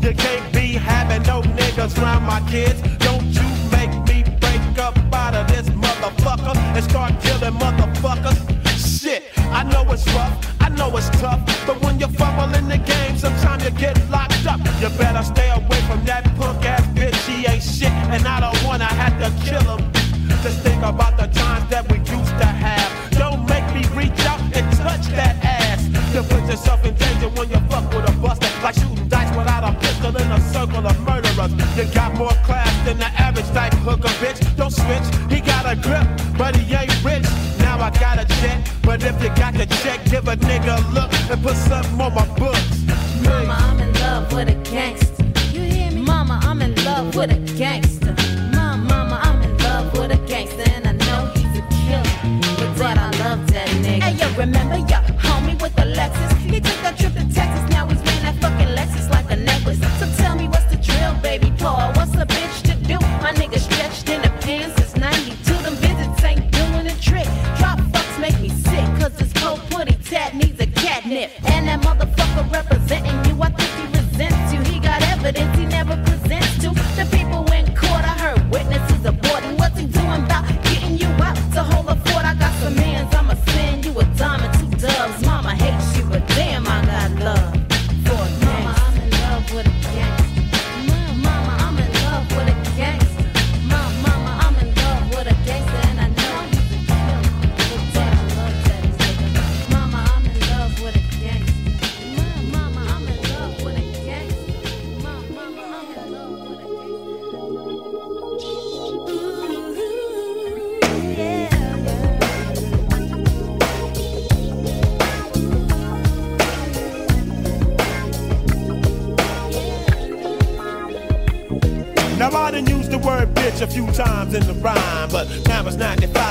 You 0.03 0.15
can't 0.15 0.53
be 0.53 0.73
having 0.73 1.23
no 1.25 1.43
niggas 1.43 2.01
around 2.01 2.23
my 2.23 2.41
kids. 2.49 2.81
Don't 2.99 3.23
you 3.37 3.45
make 3.71 3.93
me 4.09 4.25
break 4.41 4.79
up 4.79 4.97
out 5.13 5.35
of 5.35 5.47
this 5.49 5.69
motherfucker 5.69 6.57
and 6.57 6.85
start 6.85 7.13
killing 7.21 7.53
motherfuckers. 7.55 8.39
Shit, 8.81 9.25
I 9.53 9.63
know 9.63 9.85
it's 9.93 10.07
rough, 10.15 10.57
I 10.61 10.71
know 10.71 10.97
it's 10.97 11.11
tough, 11.21 11.41
but 11.67 11.83
when 11.83 12.01
you 12.01 12.07
fumble 12.09 12.55
in 12.55 12.67
the 12.69 12.79
game, 12.79 13.19
sometimes 13.19 13.63
you 13.65 13.71
get 13.73 13.97
locked 14.09 14.47
up. 14.47 14.61
You 14.81 14.89
better 14.97 15.23
stay 15.23 15.51
away 15.51 15.81
from 15.83 16.03
that 16.07 16.25
punk 16.37 16.65
ass 16.65 16.87
bitch. 16.97 17.15
She 17.27 17.47
ain't 17.47 17.63
shit, 17.63 17.93
and 18.15 18.27
I 18.27 18.41
don't 18.41 18.50
but 36.40 36.57
he 36.57 36.74
ain't 36.74 37.05
rich. 37.05 37.26
Now 37.59 37.79
I 37.79 37.90
got 37.90 38.18
a 38.18 38.24
check, 38.40 38.66
but 38.83 39.03
if 39.03 39.22
you 39.22 39.29
got 39.37 39.53
the 39.53 39.66
check, 39.83 40.03
give 40.07 40.26
a 40.26 40.37
nigga 40.37 40.74
a 40.81 40.94
look 40.94 41.12
and 41.31 41.42
put 41.42 41.55
something 41.55 42.00
on 42.00 42.14
my 42.14 42.26
books. 42.38 42.83
Mama, 43.22 43.57
I'm 43.61 43.79
in 43.79 43.92
love 44.00 44.33
with 44.33 44.48
a 44.48 44.55
gangster. 44.70 45.00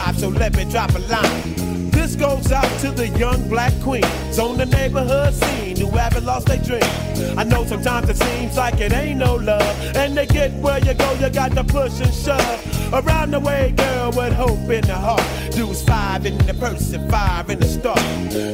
95, 0.09 0.19
so 0.19 0.29
let 0.29 0.55
me 0.55 0.65
drop 0.65 0.93
a 0.95 0.99
line. 0.99 1.89
This 1.91 2.15
goes 2.15 2.51
out 2.51 2.79
to 2.81 2.91
the 2.91 3.07
young 3.09 3.47
black 3.49 3.73
queens 3.81 4.39
on 4.39 4.57
the 4.57 4.65
neighborhood 4.65 5.33
scene 5.33 5.75
who 5.75 5.89
haven't 5.97 6.25
lost 6.25 6.47
their 6.47 6.57
dream. 6.57 7.37
I 7.37 7.43
know 7.43 7.65
sometimes 7.65 8.09
it 8.09 8.17
seems 8.17 8.57
like 8.57 8.79
it 8.79 8.93
ain't 8.93 9.19
no 9.19 9.35
love, 9.35 9.95
and 9.95 10.15
to 10.15 10.25
get 10.25 10.53
where 10.53 10.79
you 10.79 10.93
go, 10.93 11.13
you 11.13 11.29
got 11.29 11.51
to 11.51 11.63
push 11.63 11.99
and 11.99 12.13
shove. 12.13 12.93
Around 12.93 13.31
the 13.31 13.39
way, 13.39 13.73
girl, 13.77 14.11
with 14.11 14.33
hope 14.33 14.69
in 14.69 14.81
the 14.81 14.95
heart. 14.95 15.23
Dudes 15.51 15.83
five 15.83 16.25
in 16.25 16.37
the 16.39 16.53
person, 16.53 17.07
five 17.09 17.49
in 17.49 17.59
the 17.59 17.67
star. 17.67 17.97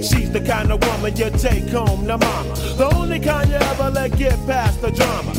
She's 0.02 0.32
the 0.32 0.42
kind 0.42 0.72
of 0.72 0.86
woman 0.86 1.16
you 1.16 1.30
take 1.32 1.70
home 1.70 2.08
to 2.08 2.18
mama. 2.18 2.56
The 2.78 2.92
only 2.96 3.20
kind 3.20 3.50
you 3.50 3.56
ever 3.56 3.92
let 3.92 4.18
get 4.18 4.36
past 4.46 4.82
the 4.82 4.92
drama. 4.92 5.35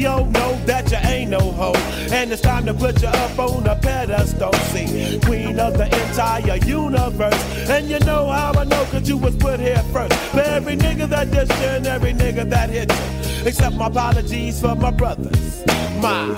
Coolio, 0.00 0.30
know 0.32 0.54
that 0.64 0.90
you 0.90 0.96
ain't 1.08 1.30
no 1.30 1.40
hoe. 1.40 1.74
And 2.12 2.32
it's 2.32 2.42
time 2.42 2.64
to 2.66 2.74
put 2.74 3.02
you 3.02 3.08
up 3.08 3.38
on 3.38 3.66
a 3.66 3.76
pedestal. 3.76 4.52
See, 4.72 5.20
queen 5.24 5.58
of 5.60 5.76
the 5.76 5.84
entire 5.84 6.56
universe. 6.56 7.68
And 7.68 7.88
you 7.88 7.98
know 8.00 8.26
how 8.26 8.52
I 8.52 8.64
know, 8.64 8.84
cause 8.86 9.08
you 9.08 9.16
was 9.16 9.36
put 9.36 9.60
here 9.60 9.82
first. 9.92 10.14
For 10.14 10.40
every 10.40 10.76
nigga 10.76 11.08
that 11.08 11.28
dissed 11.28 11.60
you 11.60 11.68
and 11.68 11.86
every 11.86 12.12
nigga 12.12 12.48
that 12.48 12.70
hit 12.70 12.90
you. 12.90 13.46
Except 13.46 13.76
my 13.76 13.86
apologies 13.86 14.60
for 14.60 14.74
my 14.74 14.90
brothers, 14.90 15.64
my 16.00 16.34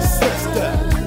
sister. 0.00 1.03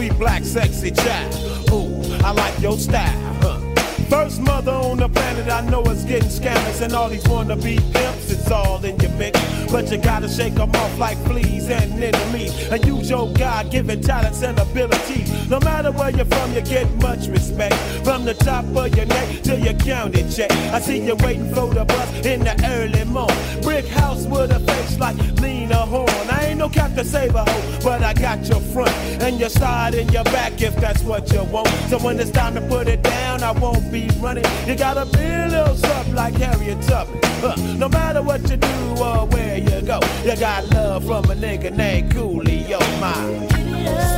Sweet 0.00 0.18
black 0.18 0.42
sexy 0.44 0.90
child. 0.90 1.34
Ooh, 1.70 2.00
I 2.24 2.32
like 2.32 2.58
your 2.58 2.78
style. 2.78 3.04
Huh. 3.42 3.60
First 4.08 4.40
mother 4.40 4.72
on 4.72 4.96
the 4.96 5.10
planet 5.10 5.46
I 5.50 5.60
know 5.68 5.82
is 5.82 6.04
getting 6.04 6.30
scammers 6.30 6.80
and 6.80 6.94
all 6.94 7.10
these 7.10 7.28
wanna 7.28 7.54
be 7.54 7.76
pimps. 7.92 8.30
It's 8.32 8.50
all 8.50 8.82
in 8.82 8.98
your 8.98 9.10
mix, 9.18 9.38
but 9.70 9.90
you 9.90 9.98
gotta 9.98 10.28
shake 10.28 10.58
'em 10.58 10.70
off 10.74 10.98
like 10.98 11.18
fleas 11.26 11.68
and 11.70 12.02
enemies 12.02 12.52
and 12.70 12.84
use 12.84 13.08
your 13.10 13.28
God-given 13.32 14.00
talents 14.02 14.42
and 14.42 14.58
abilities. 14.58 15.28
No 15.48 15.60
matter 15.60 15.92
where 15.92 16.10
you're 16.10 16.24
from, 16.24 16.52
you 16.54 16.62
get 16.62 16.86
much 17.02 17.26
respect 17.28 17.74
from 18.04 18.24
the 18.24 18.34
top 18.34 18.64
of 18.76 18.96
your 18.96 19.06
neck 19.06 19.42
to 19.42 19.58
your 19.58 19.74
county 19.74 20.24
check. 20.34 20.50
I 20.72 20.80
see 20.80 20.98
you 20.98 21.16
waiting 21.16 21.52
for 21.54 21.66
the 21.72 21.84
bus 21.84 22.08
in 22.24 22.40
the 22.40 22.54
early 22.76 23.04
morning. 23.04 23.36
Brick 23.62 23.86
house 23.88 24.24
with 24.26 24.50
a 24.50 24.60
face 24.60 24.98
like 24.98 25.16
Lena 25.40 25.86
Horne. 25.92 26.28
I 26.30 26.46
ain't 26.46 26.58
no 26.58 26.68
Captain 26.68 27.04
Saber 27.04 27.44
but 27.82 28.02
I 28.02 28.12
got 28.14 28.46
your 28.46 28.60
front 28.60 28.94
and 29.22 29.38
your 29.40 29.48
side 29.48 29.94
and 29.94 30.12
your 30.12 30.24
back 30.24 30.60
if 30.60 30.76
that's 30.76 31.02
what 31.02 31.19
you 31.32 31.44
want. 31.44 31.68
So 31.88 31.98
when 31.98 32.18
it's 32.18 32.30
time 32.30 32.54
to 32.54 32.60
put 32.62 32.88
it 32.88 33.02
down, 33.02 33.42
I 33.42 33.52
won't 33.52 33.90
be 33.90 34.08
running. 34.20 34.44
You 34.66 34.76
gotta 34.76 35.06
be 35.06 35.24
a 35.24 35.48
little 35.48 35.76
something 35.76 36.14
like 36.14 36.34
Harriet 36.34 36.80
Tubman. 36.82 37.20
Huh. 37.40 37.56
No 37.78 37.88
matter 37.88 38.22
what 38.22 38.42
you 38.50 38.56
do 38.56 38.76
or 38.98 39.26
where 39.26 39.58
you 39.58 39.82
go, 39.82 40.00
you 40.24 40.36
got 40.36 40.68
love 40.70 41.04
from 41.04 41.24
a 41.24 41.34
nigga 41.34 41.74
named 41.74 42.12
Coolio, 42.12 42.78
my 43.00 43.48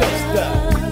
sister. 0.00 0.91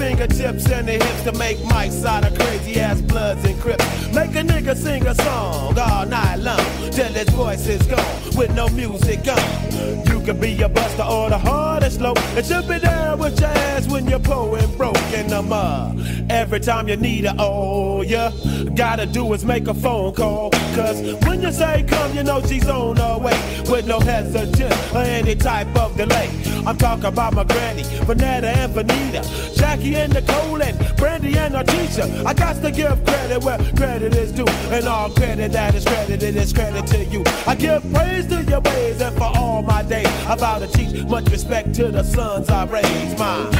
Fingertips, 0.00 0.66
and 0.70 0.88
the 0.88 0.92
hips 0.92 1.22
to 1.24 1.32
make 1.32 1.62
mice 1.66 2.06
out 2.06 2.26
of 2.26 2.36
crazy 2.38 2.80
ass 2.80 3.02
bloods 3.02 3.44
and 3.44 3.60
crips. 3.60 4.09
Make 4.12 4.34
a 4.34 4.42
nigga 4.42 4.76
sing 4.76 5.06
a 5.06 5.14
song 5.14 5.78
all 5.78 6.04
night 6.06 6.36
long 6.36 6.58
till 6.90 7.12
his 7.12 7.28
voice 7.30 7.66
is 7.68 7.82
gone 7.86 8.36
with 8.36 8.52
no 8.56 8.68
music 8.70 9.20
on. 9.28 10.06
You 10.06 10.20
can 10.20 10.40
be 10.40 10.60
a 10.62 10.68
buster 10.68 11.02
or 11.02 11.30
the 11.30 11.38
hardest 11.38 12.00
low. 12.00 12.14
It 12.36 12.44
should 12.44 12.66
be 12.66 12.78
there 12.78 13.16
with 13.16 13.40
your 13.40 13.50
ass 13.50 13.86
when 13.88 14.08
you're 14.08 14.18
poor 14.18 14.58
and 14.58 14.76
broke 14.76 14.96
in 15.12 15.28
the 15.28 15.42
mud. 15.42 16.26
Every 16.28 16.58
time 16.58 16.88
you 16.88 16.96
need 16.96 17.24
a 17.24 17.34
oh 17.38 18.02
yeah, 18.02 18.32
gotta 18.74 19.06
do 19.06 19.32
is 19.32 19.44
make 19.44 19.68
a 19.68 19.74
phone 19.74 20.12
call. 20.14 20.50
Cause 20.74 21.00
when 21.24 21.40
you 21.40 21.52
say 21.52 21.84
come, 21.88 22.12
you 22.14 22.24
know 22.24 22.42
she's 22.42 22.68
on 22.68 22.96
her 22.96 23.18
way 23.18 23.38
with 23.70 23.86
no 23.86 24.00
hesitation 24.00 24.72
or 24.94 25.02
any 25.02 25.36
type 25.36 25.74
of 25.76 25.96
delay. 25.96 26.30
I'm 26.66 26.76
talking 26.76 27.06
about 27.06 27.32
my 27.34 27.44
granny, 27.44 27.82
Vanetta 27.82 28.44
and 28.44 28.74
Vanita, 28.74 29.56
Jackie 29.56 29.94
and 29.96 30.12
Nicole 30.12 30.62
and 30.62 30.96
Brandy 30.96 31.36
and 31.38 31.54
our 31.54 31.64
teacher. 31.64 32.06
I 32.26 32.34
got 32.34 32.60
to 32.62 32.70
give 32.70 33.04
credit 33.04 33.42
where 33.44 33.58
credit 33.74 33.99
is 34.02 34.32
due, 34.32 34.46
and 34.70 34.86
all 34.86 35.10
credit 35.10 35.52
that 35.52 35.74
is 35.74 35.84
credited 35.84 36.36
is 36.36 36.52
credit 36.52 36.86
to 36.86 37.04
you. 37.04 37.22
I 37.46 37.54
give 37.54 37.82
praise 37.92 38.26
to 38.28 38.42
your 38.44 38.60
ways 38.60 39.00
and 39.00 39.16
for 39.16 39.30
all 39.36 39.62
my 39.62 39.82
days. 39.82 40.06
I 40.26 40.34
vow 40.36 40.58
to 40.58 40.66
teach 40.66 41.04
much 41.04 41.28
respect 41.30 41.74
to 41.74 41.90
the 41.90 42.02
sons 42.02 42.48
I 42.48 42.64
raise. 42.66 43.18
my 43.18 43.50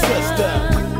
sister. 0.00 0.99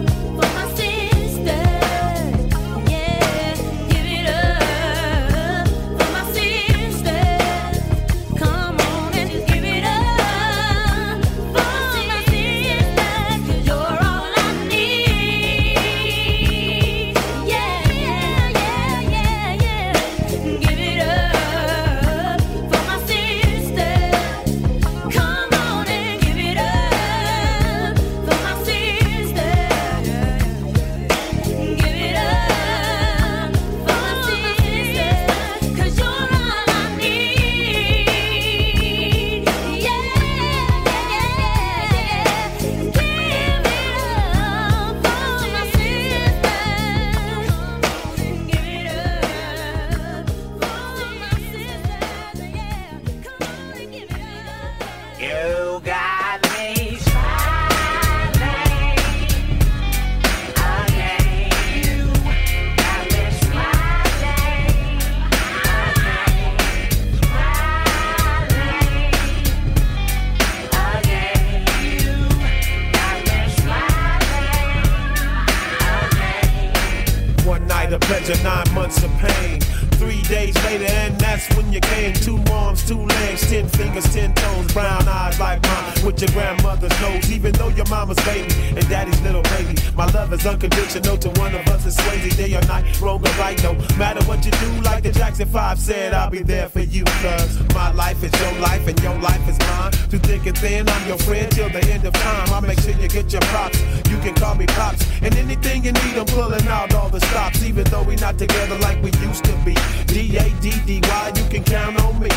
Anything 105.70 105.85
you 105.85 105.92
need, 105.92 106.18
I'm 106.18 106.26
pulling 106.26 106.66
out 106.68 106.94
all 106.94 107.09
the 107.09 107.20
stops. 107.20 107.62
Even 107.62 107.85
though 107.85 108.02
we 108.02 108.16
not 108.16 108.38
together 108.38 108.78
like 108.78 109.02
we 109.02 109.11
used 109.26 109.44
to 109.44 109.52
be. 109.64 109.74
D 110.06 110.37
A 110.37 110.48
D 110.61 110.72
D 110.87 111.00
Y, 111.02 111.33
you 111.37 111.44
can 111.48 111.64
count 111.64 112.00
on 112.00 112.20
me. 112.20 112.28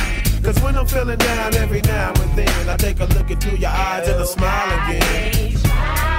Cause 0.43 0.61
when 0.61 0.75
I'm 0.75 0.85
feeling 0.85 1.17
down 1.17 1.55
every 1.55 1.81
now 1.81 2.13
and 2.15 2.37
then, 2.37 2.69
I 2.69 2.75
take 2.77 2.99
a 2.99 3.05
look 3.05 3.31
into 3.31 3.57
your 3.57 3.69
eyes 3.69 4.07
and 4.07 4.21
I 4.21 4.25
smile 4.25 4.89
again. 4.89 6.12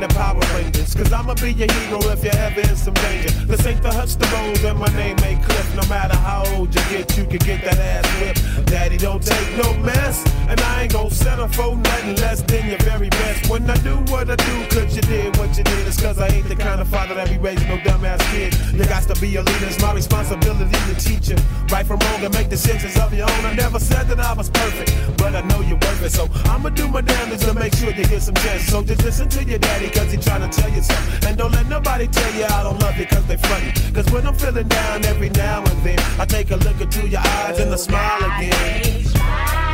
The 0.00 0.06
Power 0.14 0.57
Rangers. 0.78 0.94
Cause 0.94 1.12
I'ma 1.12 1.34
be 1.34 1.52
your 1.52 1.70
hero 1.70 1.98
if 2.10 2.24
you're 2.24 2.34
ever 2.34 2.60
in 2.60 2.76
some 2.76 2.94
danger. 2.94 3.30
This 3.46 3.66
ain't 3.66 3.82
the 3.82 3.92
Hudson 3.92 4.20
Road 4.32 4.64
and 4.64 4.78
my 4.78 4.88
name 4.96 5.16
ain't 5.24 5.42
Cliff. 5.44 5.76
No 5.76 5.86
matter 5.88 6.16
how 6.16 6.44
old 6.56 6.74
you 6.74 6.80
get, 6.90 7.16
you 7.16 7.24
can 7.24 7.38
get 7.38 7.64
that 7.64 7.78
ass 7.78 8.06
whipped. 8.20 8.66
Daddy 8.66 8.96
don't 8.96 9.22
take 9.22 9.56
no 9.56 9.74
mess. 9.78 10.24
And 10.48 10.60
I 10.60 10.82
ain't 10.82 10.92
gon' 10.92 11.10
settle 11.10 11.48
for 11.48 11.76
nothing 11.76 12.16
less 12.16 12.42
than 12.42 12.68
your 12.68 12.78
very 12.78 13.08
best. 13.10 13.50
When 13.50 13.68
I 13.68 13.76
do 13.78 13.96
what 14.12 14.30
I 14.30 14.36
do, 14.36 14.66
cause 14.68 14.94
you 14.96 15.02
did 15.02 15.36
what 15.36 15.56
you 15.56 15.64
did. 15.64 15.86
It's 15.86 16.00
cause 16.00 16.18
I 16.18 16.28
ain't 16.28 16.48
the 16.48 16.56
kind 16.56 16.80
of 16.80 16.88
father 16.88 17.14
that 17.14 17.28
be 17.28 17.38
raising 17.38 17.68
no 17.68 17.78
dumbass 17.78 18.20
kid. 18.32 18.54
You 18.74 18.84
got 18.84 19.02
to 19.04 19.20
be 19.20 19.36
a 19.36 19.42
leader, 19.42 19.66
it's 19.66 19.80
my 19.80 19.92
responsibility 19.92 20.78
to 20.88 20.94
teach 20.94 21.28
you. 21.28 21.36
Right 21.70 21.86
from 21.86 21.98
wrong 22.00 22.24
and 22.24 22.32
make 22.34 22.48
decisions 22.48 22.96
of 22.98 23.12
your 23.12 23.30
own. 23.30 23.44
I 23.44 23.54
never 23.54 23.78
said 23.78 24.08
that 24.08 24.20
I 24.20 24.32
was 24.32 24.48
perfect, 24.48 24.92
but 25.18 25.34
I 25.34 25.42
know 25.42 25.60
you're 25.60 25.78
worth 25.78 26.02
it. 26.02 26.12
So 26.12 26.28
I'ma 26.50 26.70
do 26.70 26.88
my 26.88 27.02
damnedest 27.02 27.44
to 27.44 27.54
make 27.54 27.74
sure 27.74 27.90
you 27.90 28.04
get 28.04 28.22
some 28.22 28.34
chances. 28.36 28.70
So 28.70 28.82
just 28.82 29.02
listen 29.04 29.28
to 29.28 29.44
your 29.44 29.58
daddy, 29.58 29.90
cause 29.90 30.10
he 30.10 30.18
tryna 30.18 30.50
tell 30.50 30.67
you 30.74 30.82
something. 30.82 31.28
And 31.28 31.36
don't 31.38 31.52
let 31.52 31.66
nobody 31.66 32.06
tell 32.06 32.34
you 32.34 32.44
I 32.44 32.62
don't 32.62 32.78
love 32.80 32.96
you, 32.98 33.06
cause 33.06 33.26
they 33.26 33.36
funny. 33.36 33.72
Cause 33.92 34.10
when 34.10 34.26
I'm 34.26 34.34
feeling 34.34 34.68
down 34.68 35.04
every 35.04 35.30
now 35.30 35.64
and 35.64 35.82
then, 35.82 35.98
I 36.18 36.24
take 36.24 36.50
a 36.50 36.56
look 36.56 36.80
into 36.80 37.06
your 37.08 37.20
eyes 37.20 37.58
and 37.58 37.72
I 37.72 37.76
smile 37.76 38.24
again. 38.24 39.67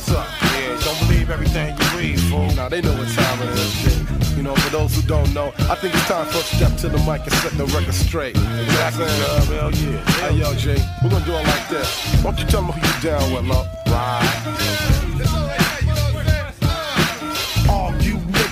what's 0.00 0.12
up? 0.12 0.28
Yeah, 0.42 0.78
don't 0.84 0.98
believe 1.00 1.30
everything 1.30 1.76
you 1.76 1.98
read, 1.98 2.20
fool. 2.20 2.50
Now 2.54 2.68
they 2.68 2.80
know 2.80 2.96
what 2.96 3.08
time 3.08 3.42
it 3.42 3.58
is. 3.58 4.36
You 4.36 4.42
know, 4.42 4.54
for 4.54 4.70
those 4.70 4.94
who 4.94 5.02
don't 5.02 5.32
know, 5.34 5.52
I 5.70 5.74
think 5.74 5.94
it's 5.94 6.08
time 6.08 6.26
for 6.26 6.38
us 6.38 6.50
to 6.50 6.56
step 6.56 6.76
to 6.78 6.88
the 6.88 6.98
mic 6.98 7.22
and 7.22 7.32
set 7.32 7.52
the 7.52 7.66
record 7.66 7.94
straight. 7.94 8.36
Exactly. 8.36 9.04
Love, 9.04 9.50
uh, 9.50 9.54
hell 9.54 9.72
yeah. 9.72 10.28
Hey, 10.28 10.36
yo, 10.36 10.54
Jay, 10.54 10.82
we're 11.02 11.10
gonna 11.10 11.24
do 11.24 11.32
it 11.32 11.46
like 11.46 11.68
this. 11.68 12.14
Why 12.22 12.30
don't 12.30 12.40
you 12.40 12.46
tell 12.46 12.62
me 12.62 12.72
who 12.72 12.80
you 12.80 13.10
down 13.10 13.32
with, 13.32 13.44
love? 13.44 13.68
Ride. 13.86 14.89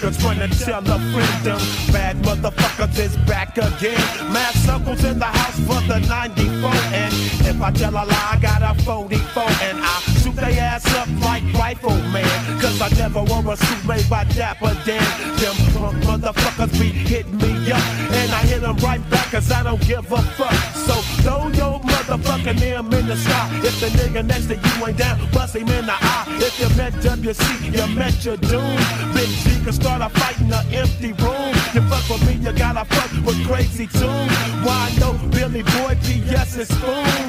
Niggas 0.08 0.24
wanna 0.24 0.48
tell 0.48 0.80
a 0.80 0.98
friend 1.12 1.44
them 1.44 1.58
bad 1.92 2.16
motherfuckers 2.22 2.98
is 2.98 3.16
back 3.28 3.56
again. 3.56 3.98
Mad 4.32 4.54
circles 4.54 5.04
in 5.04 5.18
the 5.18 5.24
house 5.24 5.58
for 5.60 5.80
the 5.86 6.00
94. 6.00 6.70
And 6.94 7.12
if 7.46 7.60
I 7.60 7.70
tell 7.72 7.92
a 7.92 8.04
lie, 8.04 8.28
I 8.32 8.38
got 8.40 8.62
a 8.62 8.82
44. 8.82 9.42
And 9.62 9.78
I 9.80 10.00
shoot 10.20 10.36
they 10.36 10.58
ass 10.58 10.86
up 10.94 11.08
like 11.22 11.42
rifleman. 11.54 12.24
Cause 12.60 12.80
I 12.80 12.88
never 12.96 13.22
wore 13.22 13.52
a 13.52 13.56
suit 13.56 13.84
made 13.86 14.08
by 14.08 14.24
Dapper 14.24 14.76
Dan. 14.84 15.02
Them 15.38 15.56
punk 15.74 15.96
motherfuckers 16.04 16.72
be 16.80 16.88
hitting 16.88 17.36
me 17.38 17.72
up. 17.72 17.82
And 18.12 18.32
I 18.32 18.42
hit 18.46 18.60
them 18.62 18.76
right 18.78 19.02
back 19.10 19.30
cause 19.30 19.50
I 19.50 19.62
don't 19.62 19.80
give 19.86 20.10
a 20.10 20.22
fuck. 20.22 20.54
So 20.86 20.94
throw 21.22 21.48
your 21.48 21.80
motherfucking 22.08 22.60
name 22.60 22.92
in 22.92 23.06
the 23.06 23.16
sky. 23.16 23.60
If 23.62 23.80
the 23.80 23.86
nigga 23.88 24.24
next 24.24 24.46
to 24.46 24.54
you 24.54 24.86
ain't 24.86 24.96
down, 24.96 25.18
bust 25.32 25.54
him 25.54 25.68
in 25.68 25.86
the 25.86 25.92
eye. 25.92 26.24
If 26.40 26.58
you 26.58 26.68
met 26.76 26.92
WC, 26.94 27.76
you 27.76 27.94
met 27.94 28.24
your 28.24 28.36
doom. 28.36 28.76
Big 29.14 29.28
G 29.28 29.62
can 29.62 29.72
start 29.72 30.00
a 30.00 30.08
fight 30.18 30.40
in 30.40 30.52
an 30.52 30.64
empty 30.72 31.12
room. 31.12 31.52
You 31.74 31.82
fuck 31.88 32.08
with 32.08 32.26
me, 32.26 32.34
you 32.34 32.52
gotta 32.52 32.84
fuck 32.84 33.10
with 33.26 33.46
crazy 33.46 33.86
tune. 33.86 34.28
Why 34.64 34.90
no 34.98 35.12
Billy 35.30 35.62
Boy 35.62 35.96
PS 36.02 36.56
is 36.56 36.68
spoon? 36.68 37.28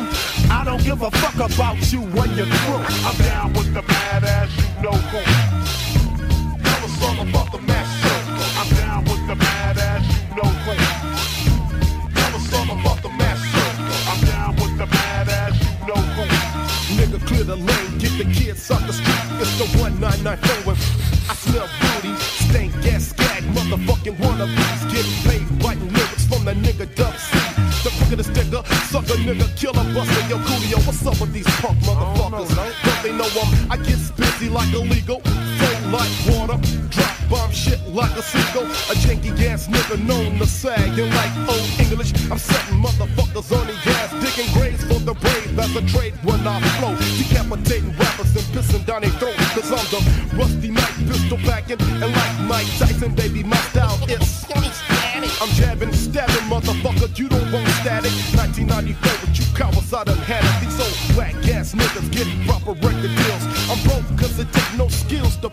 I 0.50 0.64
don't 0.66 0.84
give 0.84 1.02
a 1.02 1.12
fuck 1.12 1.36
about 1.36 1.92
you 1.92 2.02
when 2.02 2.30
you're 2.36 2.46
through. 2.46 2.84
I'm 3.06 3.18
down 3.18 3.54
with 3.54 3.74
the 3.74 3.82
badass, 3.82 4.50
you 4.78 4.84
know 4.84 4.98
who. 5.12 5.20
Tell 6.64 6.84
us 6.86 7.04
all 7.04 7.28
about 7.28 7.52
the 7.52 7.62
master. 7.68 8.16
I'm 8.60 8.70
down 8.76 9.04
with 9.04 9.28
the 9.28 9.36
badass, 9.36 10.30
you 10.30 10.36
know 10.42 10.50
who. 10.50 10.99
Clear 17.30 17.44
the 17.44 17.56
lane, 17.56 17.98
get 18.00 18.14
the 18.18 18.26
kids 18.34 18.72
off 18.72 18.82
the 18.88 18.94
street. 18.94 19.24
It's 19.40 19.54
the 19.62 19.68
1994 19.78 20.74
and 20.74 20.82
I 21.30 21.34
smell 21.38 21.70
booty. 21.80 22.14
Stank 22.50 22.74
gas 22.82 23.10
skag, 23.14 23.44
motherfucking 23.56 24.18
wannabes. 24.18 24.82
Getting 24.90 25.18
paid 25.28 25.46
writing 25.64 25.94
lyrics 25.94 26.26
from 26.26 26.44
the 26.46 26.54
nigga 26.54 26.88
Dub 26.96 27.14
C. 27.16 27.38
The 27.86 27.92
quicker 27.98 28.18
the 28.18 28.26
sticker, 28.26 28.62
sucker 28.90 29.20
nigga, 29.22 29.48
killer 29.56 29.86
buster. 29.94 30.24
Yo, 30.28 30.38
Coolio, 30.48 30.80
what's 30.86 31.06
up 31.06 31.22
with 31.22 31.32
these 31.32 31.50
punk 31.62 31.78
motherfuckers? 31.86 32.50
Don't 32.84 33.02
they 33.04 33.14
know 33.14 33.30
I'm, 33.42 33.72
I 33.72 33.78
get 33.78 34.00
busy 34.18 34.50
like 34.50 34.74
illegal, 34.74 35.22
flow 35.22 35.76
like 35.94 36.12
water, 36.28 36.58
drop 36.90 37.16
bomb 37.30 37.52
shit 37.52 37.80
like 37.88 38.12
a 38.18 38.24
seagull. 38.24 38.66
A 38.92 38.96
janky 39.04 39.32
ass 39.48 39.68
nigga 39.68 39.98
known 40.06 40.38
to 40.40 40.48
sag 40.48 40.98
and 41.00 41.14
like 41.16 41.34
old 41.48 41.70
English. 41.80 42.12
I'm 42.32 42.38
setting 42.38 42.80
motherfuckers 42.82 43.50
on 43.58 43.68
the 43.68 43.74
gas, 43.86 44.12
digging 44.22 44.52
graves 44.54 44.84
for 44.84 45.00
the 45.00 45.14
brave 45.14 45.56
That's 45.56 45.76
a 45.76 45.82
trade 45.88 46.14
when 46.24 46.46
I 46.46 46.60
flow. 46.78 46.96
Decapitating 47.50 47.98
rappers 47.98 48.36
and 48.36 48.46
pissing 48.54 48.86
down 48.86 49.02
their 49.02 49.10
throats. 49.12 49.38
Cause 49.56 49.72
I'm 49.72 49.86
the 49.90 50.36
rusty 50.38 50.70
knight, 50.70 50.94
pistol 51.08 51.38
packing, 51.40 51.82
and 51.82 52.14
like 52.14 52.40
Mike 52.42 52.68
Tyson, 52.78 53.16
baby, 53.16 53.42
my 53.42 53.58
style 53.74 53.98
is. 54.08 54.40
I'm 55.42 55.48
jabbing, 55.56 55.94
stabbing, 55.94 56.52
motherfucker, 56.52 57.18
you 57.18 57.30
don't 57.30 57.52
want 57.52 57.66
static. 57.80 58.12
1994 58.36 59.12
with 59.24 59.40
you 59.40 59.46
cowards, 59.56 59.94
I 59.94 60.04
done 60.04 60.18
had 60.28 60.44
it. 60.44 60.56
These 60.60 60.80
old 60.80 61.18
whack 61.18 61.36
ass 61.48 61.74
niggas 61.74 62.12
getting 62.12 62.44
proper 62.46 62.74
record 62.74 63.16
deals. 63.16 63.44
I'm 63.72 63.80
broke 63.88 64.04
cause 64.20 64.38
it 64.38 64.52
take 64.52 64.78
no 64.78 64.90
skills 64.90 65.38
to 65.38 65.50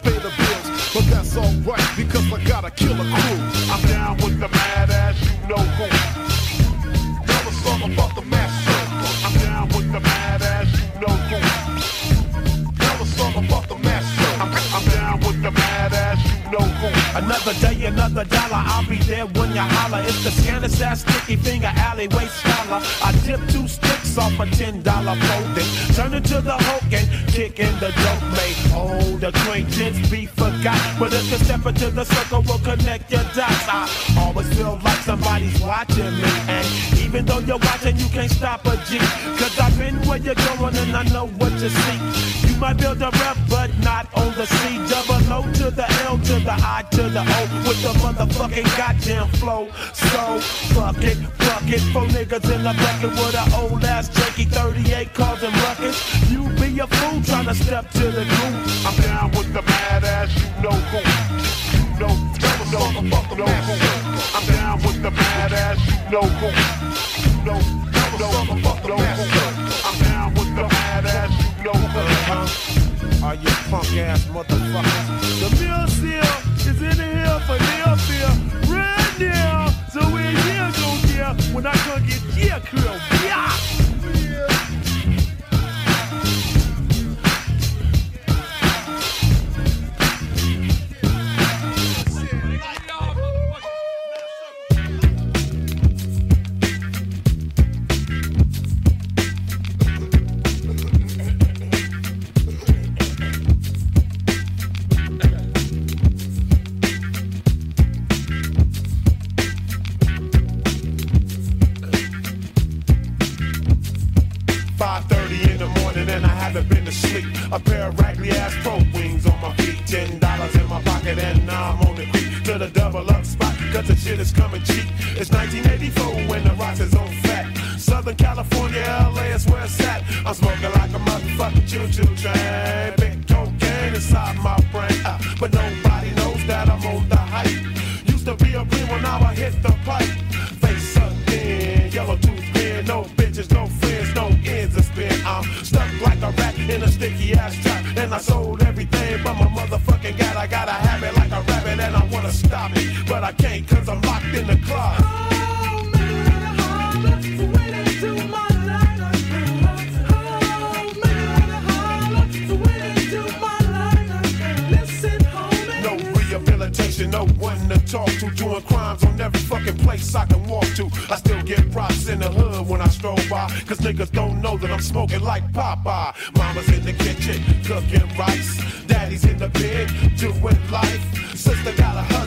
ass 20.81 21.01
sticky 21.01 21.37
finger 21.37 21.73
alleyway 21.75 22.27
scholar. 22.27 22.81
I 23.03 23.12
dip 23.25 23.41
two 23.49 23.69
sticks 23.69 24.19
off 24.19 24.39
a 24.41 24.47
ten 24.47 24.83
dollar 24.83 25.17
folding. 25.17 25.71
Turn 25.95 26.15
it 26.15 26.25
to 26.27 26.41
the 26.41 26.57
hook 26.57 26.93
and 26.93 27.07
kick 27.29 27.59
in 27.59 27.73
the 27.81 27.91
dope 28.03 28.27
mate. 28.37 28.59
Old 28.75 29.25
acquaintance 29.25 30.09
be 30.11 30.27
forgot. 30.27 30.81
But 30.99 31.12
if 31.12 31.31
you 31.31 31.39
step 31.39 31.65
into 31.67 31.91
the 31.91 32.05
circle, 32.05 32.43
we'll 32.47 32.59
connect 32.59 33.11
your 33.11 33.25
dots. 33.35 33.69
I 33.69 33.89
always 34.19 34.49
feel 34.55 34.79
like 34.85 34.99
somebody's 34.99 35.61
watching 35.61 36.15
me. 36.23 36.33
And 36.49 36.67
even 36.99 37.25
though 37.25 37.41
you're 37.41 37.59
watching, 37.59 37.97
you 37.97 38.09
can't 38.09 38.31
stop 38.31 38.65
a 38.67 38.77
G. 38.89 38.99
Cause 39.39 39.59
I've 39.59 39.77
been 39.79 39.97
where 40.07 40.19
you're 40.19 40.35
going 40.35 40.77
and 40.77 40.97
I 40.97 41.03
know 41.05 41.27
what 41.27 41.53
you 41.53 41.69
see. 41.69 42.49
You 42.49 42.57
might 42.57 42.79
build 42.79 43.03
a 43.03 43.11
rep, 43.11 43.37
but 43.49 43.71
not 43.79 44.07
the 44.37 44.46
C. 44.46 44.77
Double 44.90 45.33
O 45.33 45.53
to 45.55 45.70
the 45.70 45.87
L 46.05 46.18
to 46.18 46.35
the 46.44 46.53
I 46.53 46.85
to 46.90 47.09
the 47.09 47.20
O 47.20 47.40
with 47.66 47.81
the 47.83 47.92
motherfucking 48.05 48.68
goddamn 48.77 49.29
flow. 49.40 49.68
So 49.94 50.40
fuck 50.77 51.03
it, 51.03 51.16
fuck 51.40 51.64
it. 51.64 51.81
Four 51.92 52.05
niggas 52.12 52.44
in 52.55 52.62
the 52.62 52.75
bucket 52.77 53.11
with 53.16 53.35
an 53.35 53.53
old 53.55 53.83
ass 53.85 54.09
Jakey 54.11 54.44
38 54.44 55.14
causing 55.14 55.53
ruckus. 55.64 55.96
You 56.31 56.44
be 56.61 56.79
a 56.79 56.87
fool 56.87 57.22
trying 57.22 57.46
to 57.46 57.55
step 57.55 57.90
to 57.92 58.11
the 58.11 58.25
groove. 58.29 58.87
I'm 58.87 58.96
down 59.01 59.31
with 59.31 59.53
the 59.55 59.62
badass, 59.62 60.29
you 60.37 60.62
know 60.64 60.77
who. 60.92 61.01
You 61.81 62.01
know, 62.01 62.12
you 62.37 62.72
know, 62.72 62.87
you 63.01 63.37
know 63.40 63.53
who. 63.64 63.75
I'm 64.37 64.46
down 64.53 64.77
with 64.85 65.03
the 65.03 65.11
badass, 65.16 65.79
you 66.05 66.12
know 66.12 66.29
who. 66.40 66.49
You 67.25 67.44
know, 67.46 67.61
you 68.05 68.18
know, 68.20 68.31
you 68.37 68.88
know 68.88 69.01
who. 69.16 69.40
I'm 69.88 69.96
down 70.05 70.35
with 70.35 70.51
the 70.57 70.66
badass, 70.68 71.31
you 71.57 71.64
know 71.64 71.72
who. 71.72 71.99
Uh-huh. 71.99 72.86
Are 73.27 73.35
you 73.35 73.49
punk 73.71 73.92
ass 73.96 74.25
motherfuckers? 74.27 75.40
The 75.40 75.50
mill 75.61 75.87
seal 75.88 76.23
is 76.61 76.81
in 76.81 76.96
hill 76.96 77.40
for 77.40 77.59
nail 77.59 77.96
seal. 78.07 78.29
Right 78.73 79.17
now, 79.19 79.69
so 79.92 79.98
we're 80.13 80.31
here, 80.31 80.71
go 80.77 80.94
here. 81.09 81.35
When 81.53 81.67
I 81.67 81.75
come 81.75 82.07
get 82.07 82.21
here, 82.37 82.61
crew, 82.61 82.85
yeah. 83.27 83.75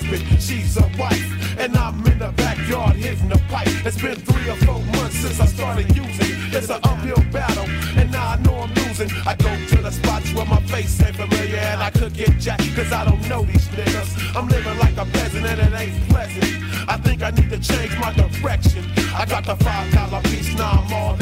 She's 0.10 0.76
a 0.76 0.90
wife, 0.98 1.60
and 1.60 1.78
I'm 1.78 2.04
in 2.08 2.18
the 2.18 2.32
backyard 2.32 2.96
hitting 2.96 3.30
the 3.30 3.38
pipe. 3.48 3.68
It's 3.86 4.02
been 4.02 4.16
three 4.16 4.50
or 4.50 4.56
four 4.56 4.82
months 4.98 5.18
since 5.18 5.40
I 5.40 5.46
started 5.46 5.96
using. 5.96 6.36
It's 6.52 6.68
an 6.72 6.80
uphill 6.82 7.24
battle, 7.32 7.66
and 7.96 8.12
now 8.12 8.30
I 8.30 8.38
know 8.38 8.56
I'm 8.58 8.74
losing. 8.74 9.12
I 9.28 9.36
go 9.36 9.56
to 9.68 9.82
the 9.84 9.92
spots 9.92 10.34
where 10.34 10.48
my 10.48 10.60
face 10.64 11.00
ain't 11.04 11.16
familiar, 11.16 11.58
and 11.58 11.84
I 11.84 11.92
could 11.92 12.16
get 12.16 12.40
jacked, 12.40 12.76
cause 12.76 12.92
I 12.92 13.06
don't 13.06 13.22
know 13.30 13.44
these 13.44 13.68
niggas. 13.68 14.36
I'm 14.36 14.48
living 14.48 14.80
like 14.80 14.98
a 14.98 15.06
peasant, 15.06 15.46
and 15.46 15.60
it 15.62 15.80
ain't 15.80 16.10
pleasant. 16.10 16.90
I 16.90 16.98
think 16.98 17.22
I 17.22 17.30
need 17.30 17.52
to 17.52 17.60
change 17.60 17.96
my 18.00 18.12
direction. 18.14 18.84
I 19.14 19.28
got 19.28 19.46
the 19.46 19.58
five 19.58 19.94
dollar 19.94 20.24
piece, 20.24 20.58
now 20.58 20.72
I'm 20.72 20.92
all 20.92 21.19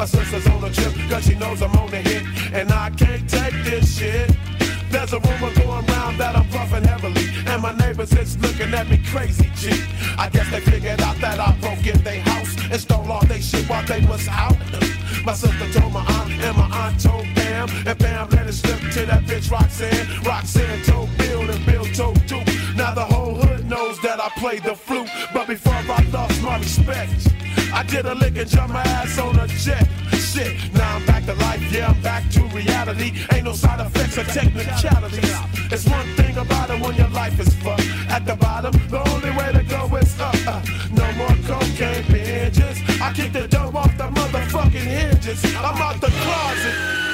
My 0.00 0.06
sister's 0.06 0.46
on 0.46 0.64
a 0.64 0.72
trip, 0.72 0.94
cause 1.10 1.26
she 1.26 1.34
knows 1.34 1.60
I'm 1.60 1.76
on 1.76 1.90
the 1.90 1.98
hit. 1.98 2.22
And 2.54 2.72
I 2.72 2.88
can't 2.88 3.28
take 3.28 3.52
this 3.64 3.98
shit. 3.98 4.34
There's 4.88 5.12
a 5.12 5.20
rumor 5.20 5.52
going 5.56 5.84
round 5.84 6.16
that 6.16 6.34
I'm 6.34 6.48
puffing 6.48 6.84
heavily. 6.84 7.26
And 7.44 7.60
my 7.60 7.74
neighbors 7.74 8.10
is 8.14 8.38
looking 8.38 8.72
at 8.72 8.88
me 8.88 9.04
crazy, 9.12 9.50
G. 9.56 9.68
I 10.16 10.30
guess 10.30 10.50
they 10.50 10.60
figured 10.60 11.02
out 11.02 11.18
that 11.18 11.38
I 11.38 11.54
broke 11.60 11.86
in 11.86 12.02
their 12.02 12.22
house 12.22 12.56
and 12.70 12.80
stole 12.80 13.12
all 13.12 13.26
their 13.26 13.42
shit 13.42 13.68
while 13.68 13.84
they 13.84 14.00
was 14.06 14.26
out. 14.28 14.56
My 15.22 15.34
sister 15.34 15.70
told 15.78 15.92
my 15.92 16.00
aunt, 16.00 16.30
and 16.32 16.56
my 16.56 16.70
aunt 16.80 16.98
told 16.98 17.26
Pam. 17.34 17.68
And 17.86 17.98
Pam 17.98 18.30
let 18.30 18.46
it 18.46 18.54
slip 18.54 18.80
to 18.80 19.04
that 19.04 19.24
bitch 19.24 19.50
Roxanne. 19.50 20.24
Roxanne 20.24 20.82
told 20.84 21.14
Bill, 21.18 21.42
and 21.42 21.66
Bill 21.66 21.84
told 21.92 22.24
Duke. 22.24 22.48
Now 22.74 22.94
the 22.94 23.04
whole 23.04 23.34
hood 23.34 23.68
knows 23.68 24.00
that 24.00 24.18
I 24.18 24.30
play 24.40 24.60
the 24.60 24.74
flute. 24.74 25.10
But 25.34 25.46
before 25.46 25.74
I 25.74 26.08
lost 26.10 26.40
my 26.40 26.56
respect. 26.56 27.30
I 27.72 27.82
did 27.84 28.06
a 28.06 28.14
lick 28.14 28.36
and 28.36 28.48
jumped 28.48 28.72
my 28.72 28.82
ass 28.82 29.18
on 29.18 29.38
a 29.38 29.46
jet. 29.46 29.86
Shit, 30.12 30.72
now 30.74 30.96
I'm 30.96 31.06
back 31.06 31.24
to 31.26 31.34
life, 31.34 31.62
yeah, 31.72 31.88
I'm 31.88 32.00
back 32.02 32.28
to 32.30 32.42
reality. 32.48 33.12
Ain't 33.32 33.44
no 33.44 33.52
side 33.52 33.80
effects 33.80 34.18
or 34.18 34.24
technicalities. 34.24 35.34
It's 35.72 35.86
one 35.88 36.06
thing 36.16 36.36
about 36.36 36.70
it 36.70 36.80
when 36.80 36.94
your 36.96 37.08
life 37.08 37.38
is 37.40 37.54
fucked. 37.54 37.86
At 38.08 38.26
the 38.26 38.36
bottom, 38.36 38.72
the 38.88 39.00
only 39.10 39.30
way 39.30 39.52
to 39.52 39.62
go 39.64 39.96
is 39.96 40.18
up. 40.20 40.34
Uh, 40.46 40.62
no 40.92 41.12
more 41.12 41.36
cocaine 41.46 42.04
binges. 42.04 43.00
I 43.00 43.12
kick 43.12 43.32
the 43.32 43.46
dope 43.48 43.74
off 43.74 43.96
the 43.96 44.08
motherfucking 44.08 44.88
hinges. 44.96 45.44
I'm 45.56 45.76
out 45.80 46.00
the 46.00 46.08
closet. 46.08 47.10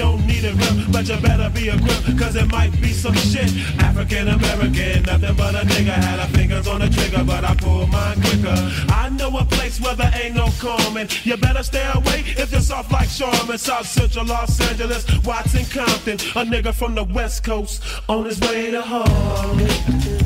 Don't 0.00 0.26
need 0.26 0.44
a 0.46 0.52
grip, 0.54 0.76
but 0.90 1.06
you 1.06 1.16
better 1.20 1.50
be 1.50 1.68
equipped, 1.68 2.18
cause 2.18 2.34
it 2.34 2.50
might 2.50 2.72
be 2.80 2.90
some 2.90 3.14
shit. 3.14 3.50
African 3.78 4.28
American, 4.28 5.02
nothing 5.02 5.36
but 5.36 5.54
a 5.54 5.62
nigga. 5.72 5.92
Had 5.92 6.18
her 6.20 6.38
fingers 6.38 6.66
on 6.66 6.80
the 6.80 6.88
trigger, 6.88 7.22
but 7.22 7.44
I 7.44 7.54
pulled 7.54 7.90
mine 7.90 8.18
quicker. 8.22 8.56
I 8.88 9.10
know 9.10 9.36
a 9.36 9.44
place 9.44 9.78
where 9.78 9.94
there 9.94 10.10
ain't 10.22 10.36
no 10.36 10.48
calming. 10.58 11.08
You 11.24 11.36
better 11.36 11.62
stay 11.62 11.86
away 11.94 12.24
if 12.42 12.50
you're 12.50 12.62
soft 12.62 12.90
like 12.90 13.10
Charmin. 13.10 13.58
South 13.58 13.86
Central 13.86 14.24
Los 14.24 14.58
Angeles, 14.70 15.04
Watson, 15.22 15.66
Compton. 15.66 16.14
A 16.14 16.44
nigga 16.48 16.72
from 16.72 16.94
the 16.94 17.04
West 17.04 17.44
Coast 17.44 17.82
on 18.08 18.24
his 18.24 18.40
way 18.40 18.70
to 18.70 18.80
Harlem. 18.80 20.19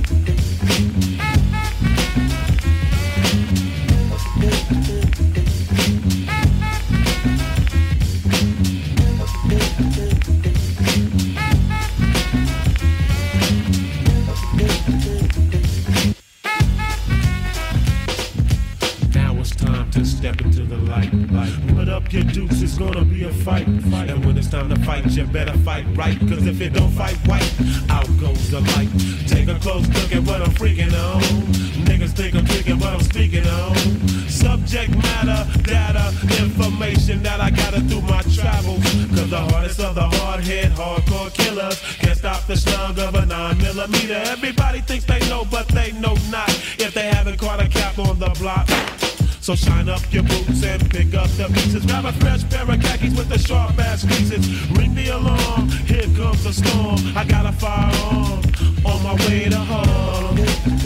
Your 22.15 22.23
dukes, 22.23 22.63
it's 22.63 22.79
gonna 22.79 23.05
be 23.05 23.25
a 23.25 23.31
fight. 23.31 23.67
And 23.67 24.25
when 24.25 24.39
it's 24.39 24.49
time 24.49 24.69
to 24.69 24.77
fight, 24.85 25.05
you 25.07 25.25
better 25.25 25.57
fight 25.59 25.85
right. 25.97 26.17
Cause 26.21 26.47
if 26.47 26.61
you 26.61 26.71
don't 26.71 26.93
fight 26.93 27.17
white, 27.27 27.43
out 27.91 28.07
goes 28.21 28.51
the 28.51 28.61
light. 28.61 28.89
Take 29.27 29.49
a 29.49 29.59
close 29.59 29.87
look 29.89 30.13
at 30.13 30.23
what 30.23 30.41
I'm 30.41 30.53
freaking 30.53 30.95
on. 30.95 31.21
Niggas 31.85 32.13
think 32.13 32.37
I'm 32.37 32.47
thinking 32.47 32.79
what 32.79 32.95
I'm 32.95 33.01
speaking 33.01 33.45
on. 33.47 33.75
Subject 34.29 34.91
matter, 34.97 35.41
data, 35.63 36.15
information 36.41 37.21
that 37.25 37.41
I 37.41 37.51
gather 37.51 37.81
through 37.81 38.03
my 38.03 38.23
travels. 38.23 38.85
Cause 39.11 39.31
the 39.31 39.41
hardest 39.51 39.81
of 39.81 39.97
the 39.97 40.09
hard 40.09 40.45
hit, 40.45 40.71
hardcore 40.71 41.35
killers 41.35 41.83
can't 41.99 42.17
stop 42.17 42.47
the 42.47 42.57
slug 42.57 42.97
of 43.01 43.17
a 43.17 43.27
9 43.27 43.59
millimeter. 43.59 44.23
Everybody 44.27 44.83
thinks 44.83 45.05
they 45.05 45.19
know, 45.29 45.45
but 45.51 45.67
they 45.69 45.91
know 45.93 46.15
not. 46.31 46.51
If 46.79 46.95
they 46.95 47.09
haven't 47.09 47.39
caught 47.39 47.61
a 47.61 47.69
cap 47.69 47.99
on 47.99 48.21
the 48.21 48.31
block. 48.39 48.69
So 49.45 49.55
shine 49.55 49.91
up 49.91 50.01
your 50.11 50.23
boots 50.23 50.65
and 50.65 50.89
pick 50.89 51.13
up 51.13 51.29
the 51.33 51.45
pieces. 51.53 51.85
Grab 51.85 52.07
a 52.07 52.13
fresh 52.15 52.49
pair 52.49 52.63
of 52.63 52.81
khakis 52.81 53.15
with 53.15 53.29
the 53.29 53.37
sharp 53.37 53.79
ass 53.79 54.03
creases. 54.03 54.49
Ring 54.71 54.95
the 54.95 55.09
alarm, 55.09 55.69
here 55.69 56.09
comes 56.17 56.45
the 56.45 56.53
storm. 56.55 56.97
I 57.15 57.27
got 57.27 57.45
a 57.45 57.53
firearm 57.53 58.43
on 58.87 59.03
my 59.03 59.13
way 59.27 59.51
to 59.51 59.59
Harlem. 59.59 60.84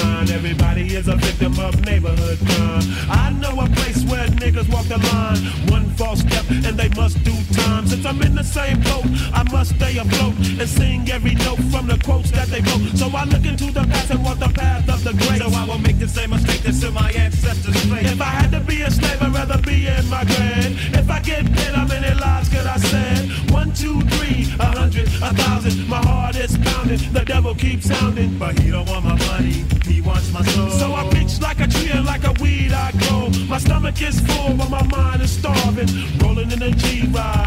Everybody 0.00 0.94
is 0.94 1.06
a 1.08 1.16
victim 1.16 1.58
of 1.60 1.84
neighborhood 1.84 2.38
crime. 2.38 2.82
I 3.10 3.30
know 3.30 3.60
a 3.60 3.68
place 3.68 4.02
where 4.04 4.26
niggas 4.28 4.72
walk 4.72 4.86
the 4.86 4.96
line. 5.12 5.38
One 5.68 5.90
false 5.96 6.20
step 6.20 6.44
and 6.50 6.78
they 6.78 6.88
must 6.90 7.22
do 7.24 7.34
time. 7.52 7.86
Since 7.86 8.06
I'm 8.06 8.22
in 8.22 8.34
the 8.34 8.42
same 8.44 8.80
boat, 8.80 9.04
I 9.34 9.42
must 9.52 9.74
stay 9.76 9.98
afloat 9.98 10.34
and 10.36 10.68
sing 10.68 11.10
every 11.10 11.34
note 11.34 11.60
from 11.70 11.86
the 11.86 11.98
quotes 12.04 12.30
that 12.30 12.48
they 12.48 12.60
wrote. 12.60 12.96
So 12.96 13.08
I 13.14 13.24
look 13.24 13.44
into 13.44 13.66
the 13.66 13.84
past 13.92 14.10
and 14.10 14.24
walk 14.24 14.38
the 14.38 14.48
path 14.48 14.88
of 14.88 15.04
the 15.04 15.12
great. 15.12 15.42
So 15.42 15.48
I 15.52 15.64
will 15.66 15.78
make 15.78 15.98
the 15.98 16.08
same 16.08 16.30
mistake 16.30 16.62
that's 16.62 16.82
in 16.82 16.94
my 16.94 17.10
ancestors' 17.12 17.76
face. 17.84 18.10
If 18.10 18.20
I 18.20 18.32
had 18.40 18.50
to 18.52 18.60
be 18.60 18.80
a 18.82 18.90
slave, 18.90 19.20
I'd 19.20 19.34
rather 19.34 19.60
be 19.60 19.86
in 19.88 20.08
my 20.08 20.24
grave. 20.24 20.94
If 20.94 21.10
I 21.10 21.20
get 21.20 21.46
hit, 21.46 21.74
how 21.74 21.86
many 21.86 22.14
lives 22.18 22.48
could 22.48 22.66
I 22.66 22.76
save? 22.78 23.52
One, 23.52 23.72
two, 23.74 24.00
three, 24.12 24.48
a 24.58 24.66
hundred, 24.78 25.06
a 25.06 25.34
thousand. 25.34 25.86
My 25.88 26.02
heart 26.02 26.36
is 26.36 26.56
pounding. 26.58 27.00
The 27.12 27.24
devil 27.24 27.54
keeps 27.54 27.86
sounding, 27.86 28.38
but 28.38 28.58
he 28.58 28.70
don't 28.70 28.88
want 28.88 29.04
my 29.04 29.18
money. 29.26 29.64
So 30.44 30.94
I 30.94 31.08
pitch 31.10 31.40
like 31.40 31.60
a 31.60 31.66
tree 31.66 31.90
and 31.90 32.06
like 32.06 32.24
a 32.24 32.32
weed 32.42 32.72
I 32.72 32.92
grow. 32.92 33.28
My 33.48 33.58
stomach 33.58 34.00
is 34.00 34.20
full, 34.20 34.54
but 34.54 34.70
my 34.70 34.82
mind 34.86 35.22
is 35.22 35.30
starving. 35.30 35.88
Rolling 36.18 36.50
in 36.50 36.62
a 36.62 36.70
G 36.70 37.06
ride 37.08 37.39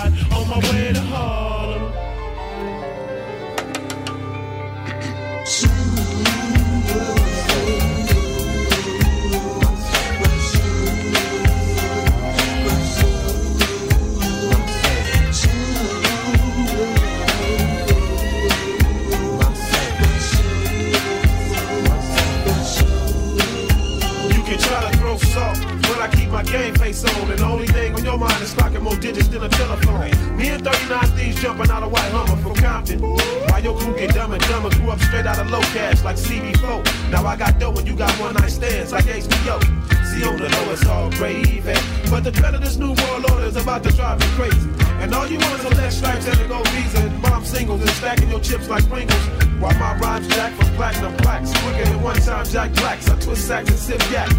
on. 27.05 27.29
And 27.31 27.39
the 27.39 27.45
only 27.45 27.67
thing 27.67 27.93
on 27.93 28.03
your 28.03 28.17
mind 28.17 28.41
is 28.41 28.53
clocking 28.53 28.81
more 28.81 28.95
digits 28.95 29.27
than 29.27 29.43
a 29.43 29.49
telephone. 29.49 30.37
Me 30.37 30.49
and 30.49 30.63
39 30.63 31.05
thieves 31.17 31.41
jumping 31.41 31.69
out 31.69 31.83
of 31.83 31.91
white 31.91 32.11
Hummer 32.11 32.41
from 32.41 32.55
Compton. 32.55 32.99
Why 33.01 33.59
your 33.59 33.77
crew 33.77 33.95
get 33.95 34.13
dumb 34.13 34.33
and 34.33 34.43
dumber? 34.43 34.69
Grew 34.69 34.91
up 34.91 34.99
straight 34.99 35.25
out 35.25 35.39
of 35.39 35.49
low 35.49 35.61
cash 35.73 36.03
like 36.03 36.17
CB4. 36.17 37.11
Now 37.11 37.25
I 37.25 37.35
got 37.35 37.59
dough 37.59 37.73
and 37.73 37.87
you 37.87 37.95
got 37.95 38.11
one 38.19 38.33
night 38.35 38.51
stands 38.51 38.91
like 38.91 39.05
HBO. 39.05 39.59
See 40.05 40.23
on 40.25 40.37
the 40.37 40.49
low 40.49 40.71
it's 40.71 40.85
all 40.85 41.09
gravy. 41.11 41.59
Eh? 41.69 41.81
But 42.09 42.23
the 42.23 42.31
threat 42.31 42.53
of 42.53 42.61
this 42.61 42.77
new 42.77 42.93
world 42.93 43.29
order 43.31 43.45
is 43.45 43.55
about 43.55 43.83
to 43.83 43.91
drive 43.91 44.19
me 44.19 44.25
crazy. 44.37 44.92
And 45.03 45.13
all 45.13 45.27
you 45.27 45.37
want 45.37 45.59
is 45.59 45.65
a 45.65 45.69
less 45.75 45.97
stripes 45.97 46.25
and 46.27 46.39
a 46.39 46.47
gold 46.47 46.65
visa 46.69 46.99
and 46.99 47.21
bomb 47.21 47.43
singles 47.43 47.81
and 47.81 47.89
stacking 47.89 48.29
your 48.29 48.39
chips 48.39 48.69
like 48.69 48.87
Pringles. 48.87 49.19
While 49.59 49.77
my 49.77 49.97
rhymes 49.97 50.29
jack 50.29 50.53
from 50.53 50.73
platinum 50.75 51.13
plaques. 51.17 51.51
Quicker 51.61 51.83
than 51.83 52.01
one 52.01 52.15
time 52.15 52.45
Jack 52.45 52.71
Blacks. 52.75 53.09
I 53.09 53.19
twist 53.19 53.45
sacks 53.45 53.69
and 53.69 53.77
sip 53.77 54.01
yak. 54.09 54.29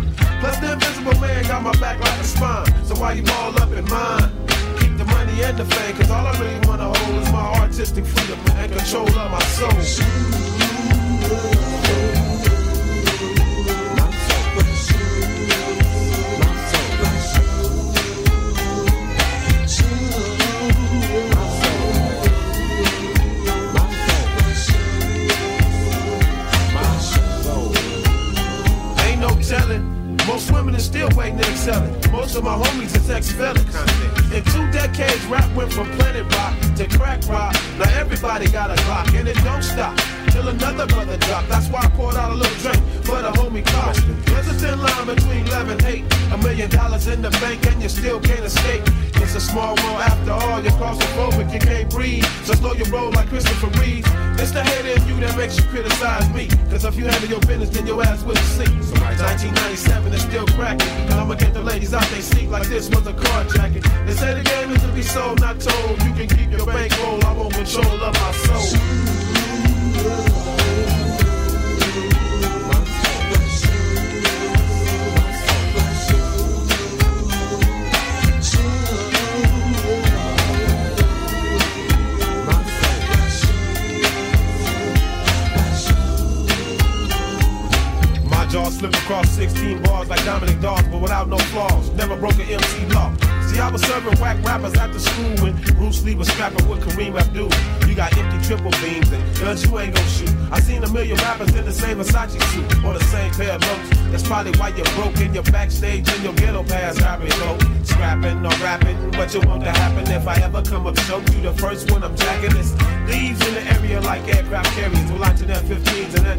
Plus 0.41 0.57
the 0.61 0.73
invisible 0.73 1.21
man 1.21 1.45
got 1.45 1.63
my 1.63 1.73
back 1.73 2.01
like 2.01 2.19
a 2.19 2.25
spine. 2.25 2.85
So 2.87 2.95
why 2.95 3.13
you 3.13 3.23
ball 3.25 3.61
up 3.61 3.73
in 3.73 3.85
mine? 3.85 4.31
Keep 4.79 4.97
the 4.97 5.05
money 5.05 5.43
and 5.43 5.59
the 5.59 5.67
fame, 5.67 5.97
cause 5.97 6.11
all 6.11 6.27
I 6.27 6.33
really 6.39 6.67
wanna 6.67 6.85
hold 6.85 7.23
is 7.23 7.31
my 7.31 7.61
artistic 7.61 8.07
freedom 8.07 8.39
and 8.57 8.73
control 8.73 9.07
of 9.07 9.31
my 9.31 9.43
soul. 9.43 10.54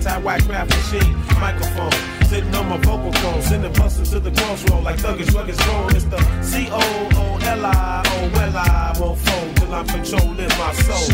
Anti-whack 0.06 0.43
craft 0.43 0.70
machine 0.72 1.16
microphone. 1.39 1.91
Sitting 2.28 2.53
on 2.56 2.70
my 2.70 2.78
vocal 2.78 3.12
phone, 3.14 3.41
sending 3.41 3.74
busters 3.74 4.12
to 4.12 4.20
the 4.20 4.32
crossroad 4.32 4.84
like 4.84 4.97
thuggish 4.97 5.34
rugged 5.34 5.60
roll. 5.68 5.89
It's 5.89 6.06
the 6.06 6.20
C 6.41 6.68
O 6.72 7.10
O 7.14 7.39
L 7.41 7.66
I 7.66 8.03
O 8.06 8.39
L 8.39 8.58
I 8.58 8.93
won't 8.99 9.20
fold 9.20 9.56
till 9.58 9.74
I'm 9.74 9.86
controlling 9.88 10.49
my 10.58 10.74
soul. 10.74 11.10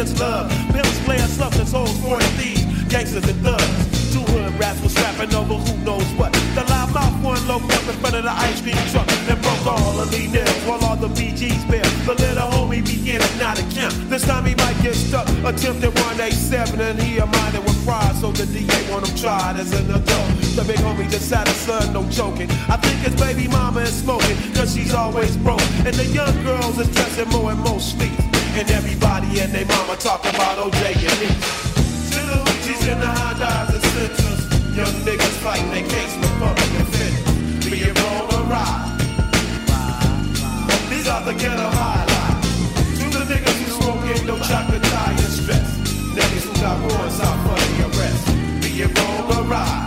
Niggas 0.00 0.18
love. 0.20 0.50
Pimps, 0.72 1.04
players, 1.04 1.30
substance, 1.30 1.72
hoes, 1.72 1.98
foreign 2.00 2.22
thieves, 2.38 2.84
gangsters 2.84 3.26
and 3.28 3.40
thugs. 3.42 4.12
Two 4.12 4.20
hood 4.32 4.52
rats 4.58 4.80
was 4.82 4.94
rapping 4.96 5.34
over 5.34 5.54
who 5.54 5.84
knows 5.84 6.06
what. 6.18 6.32
The 6.54 6.64
loud 6.68 6.92
mouth 6.94 7.22
one 7.22 7.48
low 7.48 7.56
up 7.56 7.88
in 7.88 7.96
front 8.00 8.16
of 8.16 8.24
the 8.24 8.32
ice 8.32 8.60
cream 8.60 8.76
truck 8.90 9.08
and 9.28 9.40
broke 9.42 9.66
all 9.66 10.00
of 10.00 10.10
these 10.10 10.32
nails 10.32 10.62
while 10.64 10.82
all 10.84 10.96
the 10.96 11.08
BGs 11.08 11.70
bail. 11.70 11.84
The 12.06 12.14
little 12.14 12.48
homie 12.50 12.80
not 13.40 13.56
to 13.56 13.62
count. 13.74 13.94
This 14.10 14.26
time 14.26 14.44
he 14.44 14.54
might 14.54 14.76
get 14.82 14.94
stuck. 14.94 15.26
Attempted 15.44 15.94
187 15.94 16.80
and 16.80 17.00
he 17.00 17.18
a 17.18 17.26
minor 17.26 17.60
with 17.60 17.84
pride. 17.84 18.14
So 18.16 18.32
the 18.32 18.46
DA 18.46 18.92
want 18.92 19.08
him 19.08 19.16
tried 19.16 19.56
as 19.56 19.72
an 19.72 19.90
adult. 19.90 20.30
The 20.56 20.64
big 20.66 20.76
homie 20.76 21.10
just 21.10 21.30
had 21.32 21.48
a 21.48 21.52
son, 21.52 21.92
no 21.92 22.04
joking. 22.10 22.50
I 22.68 22.76
think 22.76 22.98
his 23.00 23.16
baby 23.20 23.48
mama 23.48 23.80
is 23.80 23.94
smoking, 24.02 24.36
cause 24.54 24.74
she's 24.74 24.94
always 24.94 25.36
broke. 25.38 25.62
And 25.86 25.94
the 25.94 26.06
young 26.06 26.42
girls 26.44 26.78
is 26.78 26.88
dressing 26.94 27.28
more 27.30 27.50
and 27.50 27.60
more 27.60 27.80
sleep. 27.80 28.29
And 28.52 28.70
everybody 28.72 29.40
and 29.40 29.52
their 29.54 29.64
mama 29.64 29.96
talk 29.96 30.20
about 30.20 30.58
OJ 30.58 30.82
and 30.92 31.20
me. 31.20 31.30
Still 32.10 32.44
Gucci's 32.44 32.86
in 32.88 32.98
the 33.00 33.06
Hondas 33.06 33.72
and 33.72 33.84
Sentras. 33.94 34.76
Young 34.76 34.94
niggas 35.06 35.36
fighting 35.40 35.70
their 35.70 35.88
case 35.88 36.14
with 36.16 36.34
public 36.38 36.72
offenders. 36.82 37.70
Be 37.70 37.78
it 37.88 37.98
wrong 38.02 38.26
or 38.34 38.44
right. 38.50 38.98
These 40.90 41.08
are 41.08 41.24
the 41.24 41.32
ghetto 41.32 41.70
highlights. 41.70 42.98
To 42.98 43.18
the 43.18 43.24
niggas 43.32 43.58
who 43.62 43.82
smoking 43.82 44.26
no 44.26 44.36
chocolate 44.40 44.82
tie 44.82 45.12
and 45.12 45.32
stress. 45.40 45.78
Niggas 46.12 46.44
who 46.44 46.52
got 46.60 46.76
warrants 46.80 47.20
out 47.20 47.38
for 47.46 47.56
the 47.56 47.86
arrest. 47.86 48.26
Be 48.60 48.82
it 48.82 48.98
wrong 48.98 49.24
or 49.38 49.44
right. 49.44 49.86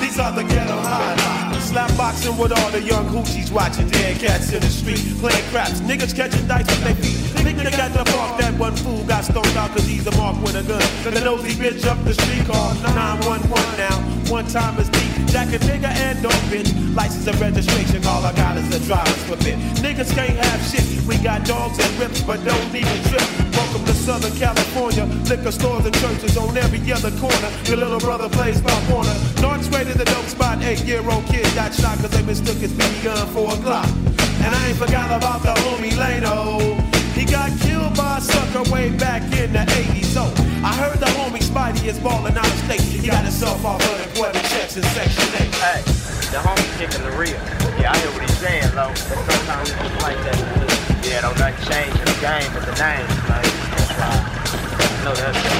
These 0.00 0.18
are 0.20 0.32
the 0.32 0.44
ghetto 0.44 0.76
highlights. 0.76 1.39
Slap 1.70 1.96
boxing 1.96 2.36
with 2.36 2.50
all 2.50 2.70
the 2.72 2.82
young 2.82 3.06
hoochies 3.06 3.52
watching 3.52 3.88
dead 3.90 4.18
cats 4.18 4.52
in 4.52 4.60
the 4.60 4.66
street 4.66 5.16
playing 5.20 5.48
craps. 5.50 5.80
Niggas 5.82 6.16
catching 6.16 6.44
dice 6.48 6.66
with 6.66 6.82
their 6.82 6.96
feet. 6.96 7.19
Nigga 7.38 7.76
got 7.76 7.92
the 7.92 8.04
park 8.10 8.40
that 8.40 8.58
one 8.58 8.74
fool 8.74 9.04
got 9.04 9.24
stoned 9.24 9.56
out 9.56 9.70
cause 9.70 9.86
he's 9.86 10.06
a 10.06 10.16
mark 10.16 10.40
with 10.42 10.56
a 10.56 10.62
gun. 10.62 10.82
The 11.04 11.20
nosy 11.20 11.52
bitch 11.54 11.86
up 11.86 12.02
the 12.04 12.14
street 12.14 12.44
called 12.46 12.80
911 12.82 13.46
now. 13.78 13.96
One 14.32 14.46
time 14.46 14.78
is 14.78 14.88
deep. 14.88 15.10
Jack 15.28 15.48
a 15.54 15.58
nigga 15.62 15.86
and 15.86 16.22
dog 16.22 16.40
bitch. 16.50 16.70
License 16.96 17.26
and 17.26 17.40
registration, 17.40 18.04
all 18.06 18.24
I 18.24 18.32
got 18.34 18.56
is 18.56 18.66
a 18.74 18.80
driver's 18.86 19.22
permit. 19.24 19.58
Niggas 19.78 20.14
can't 20.14 20.36
have 20.38 20.60
shit. 20.66 20.86
We 21.06 21.18
got 21.18 21.44
dogs 21.44 21.78
and 21.78 21.92
rips, 21.98 22.22
but 22.22 22.42
don't 22.44 22.74
even 22.74 23.02
trip. 23.10 23.22
Welcome 23.52 23.84
to 23.84 23.94
Southern 23.94 24.34
California. 24.38 25.04
Liquor 25.28 25.52
stores 25.52 25.84
and 25.86 25.94
churches 26.00 26.36
on 26.36 26.56
every 26.56 26.80
other 26.92 27.10
corner. 27.20 27.50
Your 27.64 27.76
little 27.76 28.00
brother 28.00 28.28
plays 28.28 28.60
by 28.60 28.74
Warner. 28.90 29.14
North 29.40 29.70
to 29.70 29.98
the 29.98 30.04
dope 30.04 30.26
spot. 30.26 30.62
Eight 30.62 30.84
year 30.84 31.02
old 31.08 31.24
kid 31.26 31.44
got 31.54 31.74
shot 31.74 31.98
cause 31.98 32.10
they 32.10 32.22
mistook 32.22 32.56
his 32.56 32.72
BB 32.72 33.04
gun 33.04 33.26
for 33.28 33.46
a 33.52 33.56
Glock. 33.60 33.88
And 34.42 34.54
I 34.54 34.68
ain't 34.68 34.78
forgot 34.78 35.10
about 35.10 35.42
the 35.42 35.54
homie 35.60 35.92
Lano. 35.92 36.79
He 37.20 37.26
got 37.26 37.52
killed 37.60 37.94
by 37.98 38.16
a 38.16 38.20
sucker 38.22 38.64
way 38.72 38.88
back 38.96 39.20
in 39.36 39.52
the 39.52 39.58
80s. 39.58 40.06
So 40.06 40.24
I 40.64 40.72
heard 40.72 40.98
the 40.98 41.12
homie 41.20 41.44
Spidey 41.44 41.84
is 41.84 41.98
balling 41.98 42.34
out 42.34 42.46
of 42.46 42.58
state. 42.64 42.80
He 42.80 43.06
got 43.06 43.22
himself 43.24 43.62
off 43.62 43.84
unemployment 43.92 44.42
checks 44.46 44.78
in 44.78 44.82
Section 44.96 45.28
8. 45.36 45.54
Hey, 45.60 45.82
the 46.32 46.40
homie 46.40 46.78
kicking 46.80 47.04
the 47.04 47.12
real. 47.12 47.36
Yeah, 47.76 47.92
I 47.92 47.98
hear 47.98 48.10
what 48.12 48.22
he's 48.22 48.38
saying, 48.38 48.72
though. 48.72 48.88
But 48.88 49.20
sometimes 49.28 49.68
it's 49.68 49.82
just 49.82 50.00
like 50.00 50.16
that. 50.16 51.04
Yeah, 51.04 51.20
don't 51.20 51.38
nothing 51.38 51.60
change 51.68 51.92
in 51.92 52.06
the 52.08 52.18
game 52.24 52.48
but 52.56 52.64
the 52.64 52.76
name. 52.80 53.04
Like, 53.28 53.52
that's 53.68 53.92
why. 54.00 54.16
I 54.80 55.04
know 55.04 55.14
that's 55.14 55.59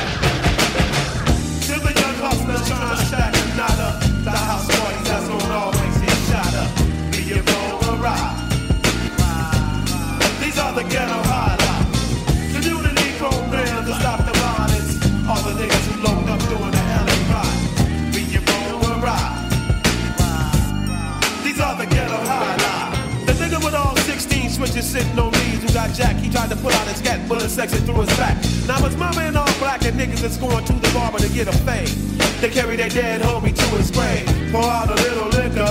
bullet 27.30 27.48
section 27.48 27.78
through 27.86 28.02
his 28.02 28.10
back. 28.18 28.36
Now 28.66 28.82
his 28.82 28.96
mama 28.96 29.20
and 29.20 29.36
all 29.36 29.54
black 29.60 29.84
and 29.84 29.94
niggas 29.94 30.24
is 30.24 30.36
going 30.36 30.64
to 30.64 30.72
the 30.72 30.90
barber 30.92 31.18
to 31.18 31.28
get 31.28 31.46
a 31.46 31.52
fade. 31.62 31.94
They 32.42 32.50
carry 32.50 32.74
their 32.74 32.88
dead 32.88 33.22
homie 33.22 33.54
to 33.54 33.66
his 33.78 33.92
grave. 33.92 34.26
Pour 34.50 34.64
out 34.64 34.90
a 34.90 34.96
little 35.06 35.28
liquor. 35.28 35.70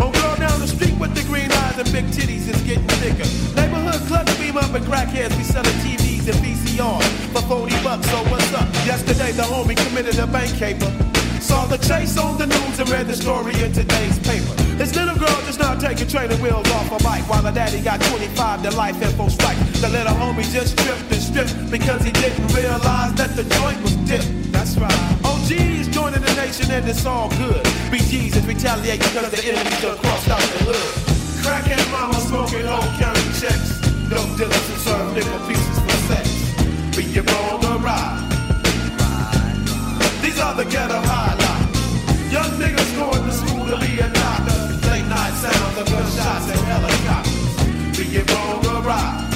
Old 0.00 0.14
girl 0.14 0.36
down 0.36 0.60
the 0.60 0.68
street 0.68 0.96
with 1.00 1.12
the 1.16 1.24
green 1.24 1.50
eyes 1.50 1.76
and 1.78 1.90
big 1.90 2.06
titties 2.14 2.46
is 2.46 2.62
getting 2.62 2.86
thicker. 3.02 3.26
Neighborhood 3.58 4.00
clubs 4.06 4.38
beam 4.38 4.56
up 4.56 4.72
and 4.72 4.86
crackheads 4.86 5.36
be 5.36 5.42
selling 5.42 5.78
TVs 5.82 6.30
and 6.30 6.38
VCRs 6.46 7.10
for 7.34 7.42
40 7.42 7.82
bucks. 7.82 8.08
So 8.08 8.18
what's 8.30 8.54
up? 8.54 8.68
Yesterday 8.86 9.32
the 9.32 9.42
homie 9.42 9.76
committed 9.88 10.16
a 10.20 10.28
bank 10.28 10.54
caper 10.54 11.09
saw 11.50 11.66
the 11.66 11.78
chase 11.78 12.16
on 12.16 12.38
the 12.38 12.46
news 12.46 12.78
and 12.78 12.88
read 12.90 13.06
the 13.08 13.16
story 13.16 13.50
in 13.58 13.72
today's 13.72 14.18
paper. 14.22 14.54
This 14.78 14.94
little 14.94 15.18
girl 15.18 15.38
just 15.48 15.58
now 15.58 15.74
taking 15.74 16.06
training 16.06 16.40
wheels 16.40 16.70
off 16.78 16.86
her 16.94 17.02
bike 17.02 17.26
while 17.28 17.42
her 17.42 17.50
daddy 17.50 17.82
got 17.82 18.00
25 18.00 18.62
to 18.62 18.70
life 18.76 18.94
and 19.02 19.12
strike. 19.32 19.58
The 19.82 19.90
little 19.90 20.14
homie 20.14 20.46
just 20.46 20.78
tripped 20.78 21.10
and 21.10 21.22
stripped 21.28 21.54
because 21.68 22.02
he 22.06 22.12
didn't 22.12 22.46
realize 22.54 23.12
that 23.14 23.34
the 23.34 23.42
joint 23.58 23.82
was 23.82 23.96
dipped. 24.06 24.30
That's 24.54 24.78
right. 24.78 25.02
OG's 25.26 25.88
joining 25.90 26.22
the 26.22 26.34
nation 26.38 26.70
and 26.70 26.88
it's 26.88 27.04
all 27.04 27.28
good. 27.42 27.62
BG's 27.90 28.36
is 28.38 28.46
retaliating 28.46 29.10
because 29.10 29.30
the 29.34 29.42
enemy 29.50 29.74
done 29.82 29.98
crossed 29.98 30.30
out 30.30 30.46
the 30.54 30.60
hood. 30.70 30.88
Crackin' 31.42 31.82
mama 31.90 32.20
smoking 32.30 32.66
old 32.70 32.90
county 33.02 33.26
checks. 33.42 33.82
No 34.06 34.22
dealers 34.38 34.66
who 34.70 34.76
serve 34.86 35.08
nickel 35.18 35.40
pieces 35.50 35.78
for 35.82 35.98
sex. 36.10 36.26
Be 36.94 37.02
your 37.10 37.24
wrong 37.24 37.58
or 37.66 37.78
right. 37.82 38.18
These 40.22 40.38
are 40.38 40.54
the 40.54 40.64
ghetto 40.64 41.00
high. 41.10 41.39
Young 42.30 42.52
niggas 42.62 42.94
going 42.94 43.24
to 43.26 43.32
school 43.32 43.66
to 43.66 43.76
be 43.82 43.98
a 43.98 44.08
doctor. 44.08 44.54
Late 44.86 45.06
night 45.10 45.34
sounds 45.34 45.78
of 45.78 45.86
gunshots 45.90 46.46
and 46.54 46.62
helicopters. 46.70 47.98
Be 47.98 48.04
it 48.18 48.30
wrong 48.30 48.64
or 48.70 48.82
right. 48.86 49.26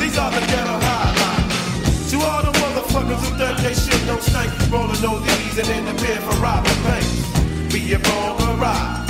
These 0.00 0.18
are 0.18 0.32
the 0.34 0.42
ghetto 0.50 0.76
highlights. 0.82 2.10
To 2.10 2.16
all 2.18 2.42
the 2.42 2.50
motherfuckers 2.58 3.22
who 3.22 3.30
think 3.38 3.56
they 3.62 3.74
shit 3.74 4.02
don't 4.06 4.20
stink, 4.20 4.50
rolling 4.72 5.00
no 5.00 5.20
D's 5.22 5.58
and 5.58 5.68
in 5.78 5.84
the 5.84 5.94
bed 6.02 6.18
for 6.26 6.34
robbing 6.42 6.82
banks. 6.82 7.72
Be 7.72 7.92
it 7.94 8.02
wrong 8.08 8.42
or 8.42 8.56
right. 8.56 9.06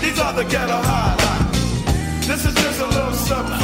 These 0.00 0.18
are 0.18 0.32
the 0.32 0.44
ghetto 0.44 0.80
highlights. 0.88 2.26
This 2.26 2.46
is 2.46 2.54
just 2.54 2.80
a 2.80 2.86
little 2.86 3.12
something 3.12 3.57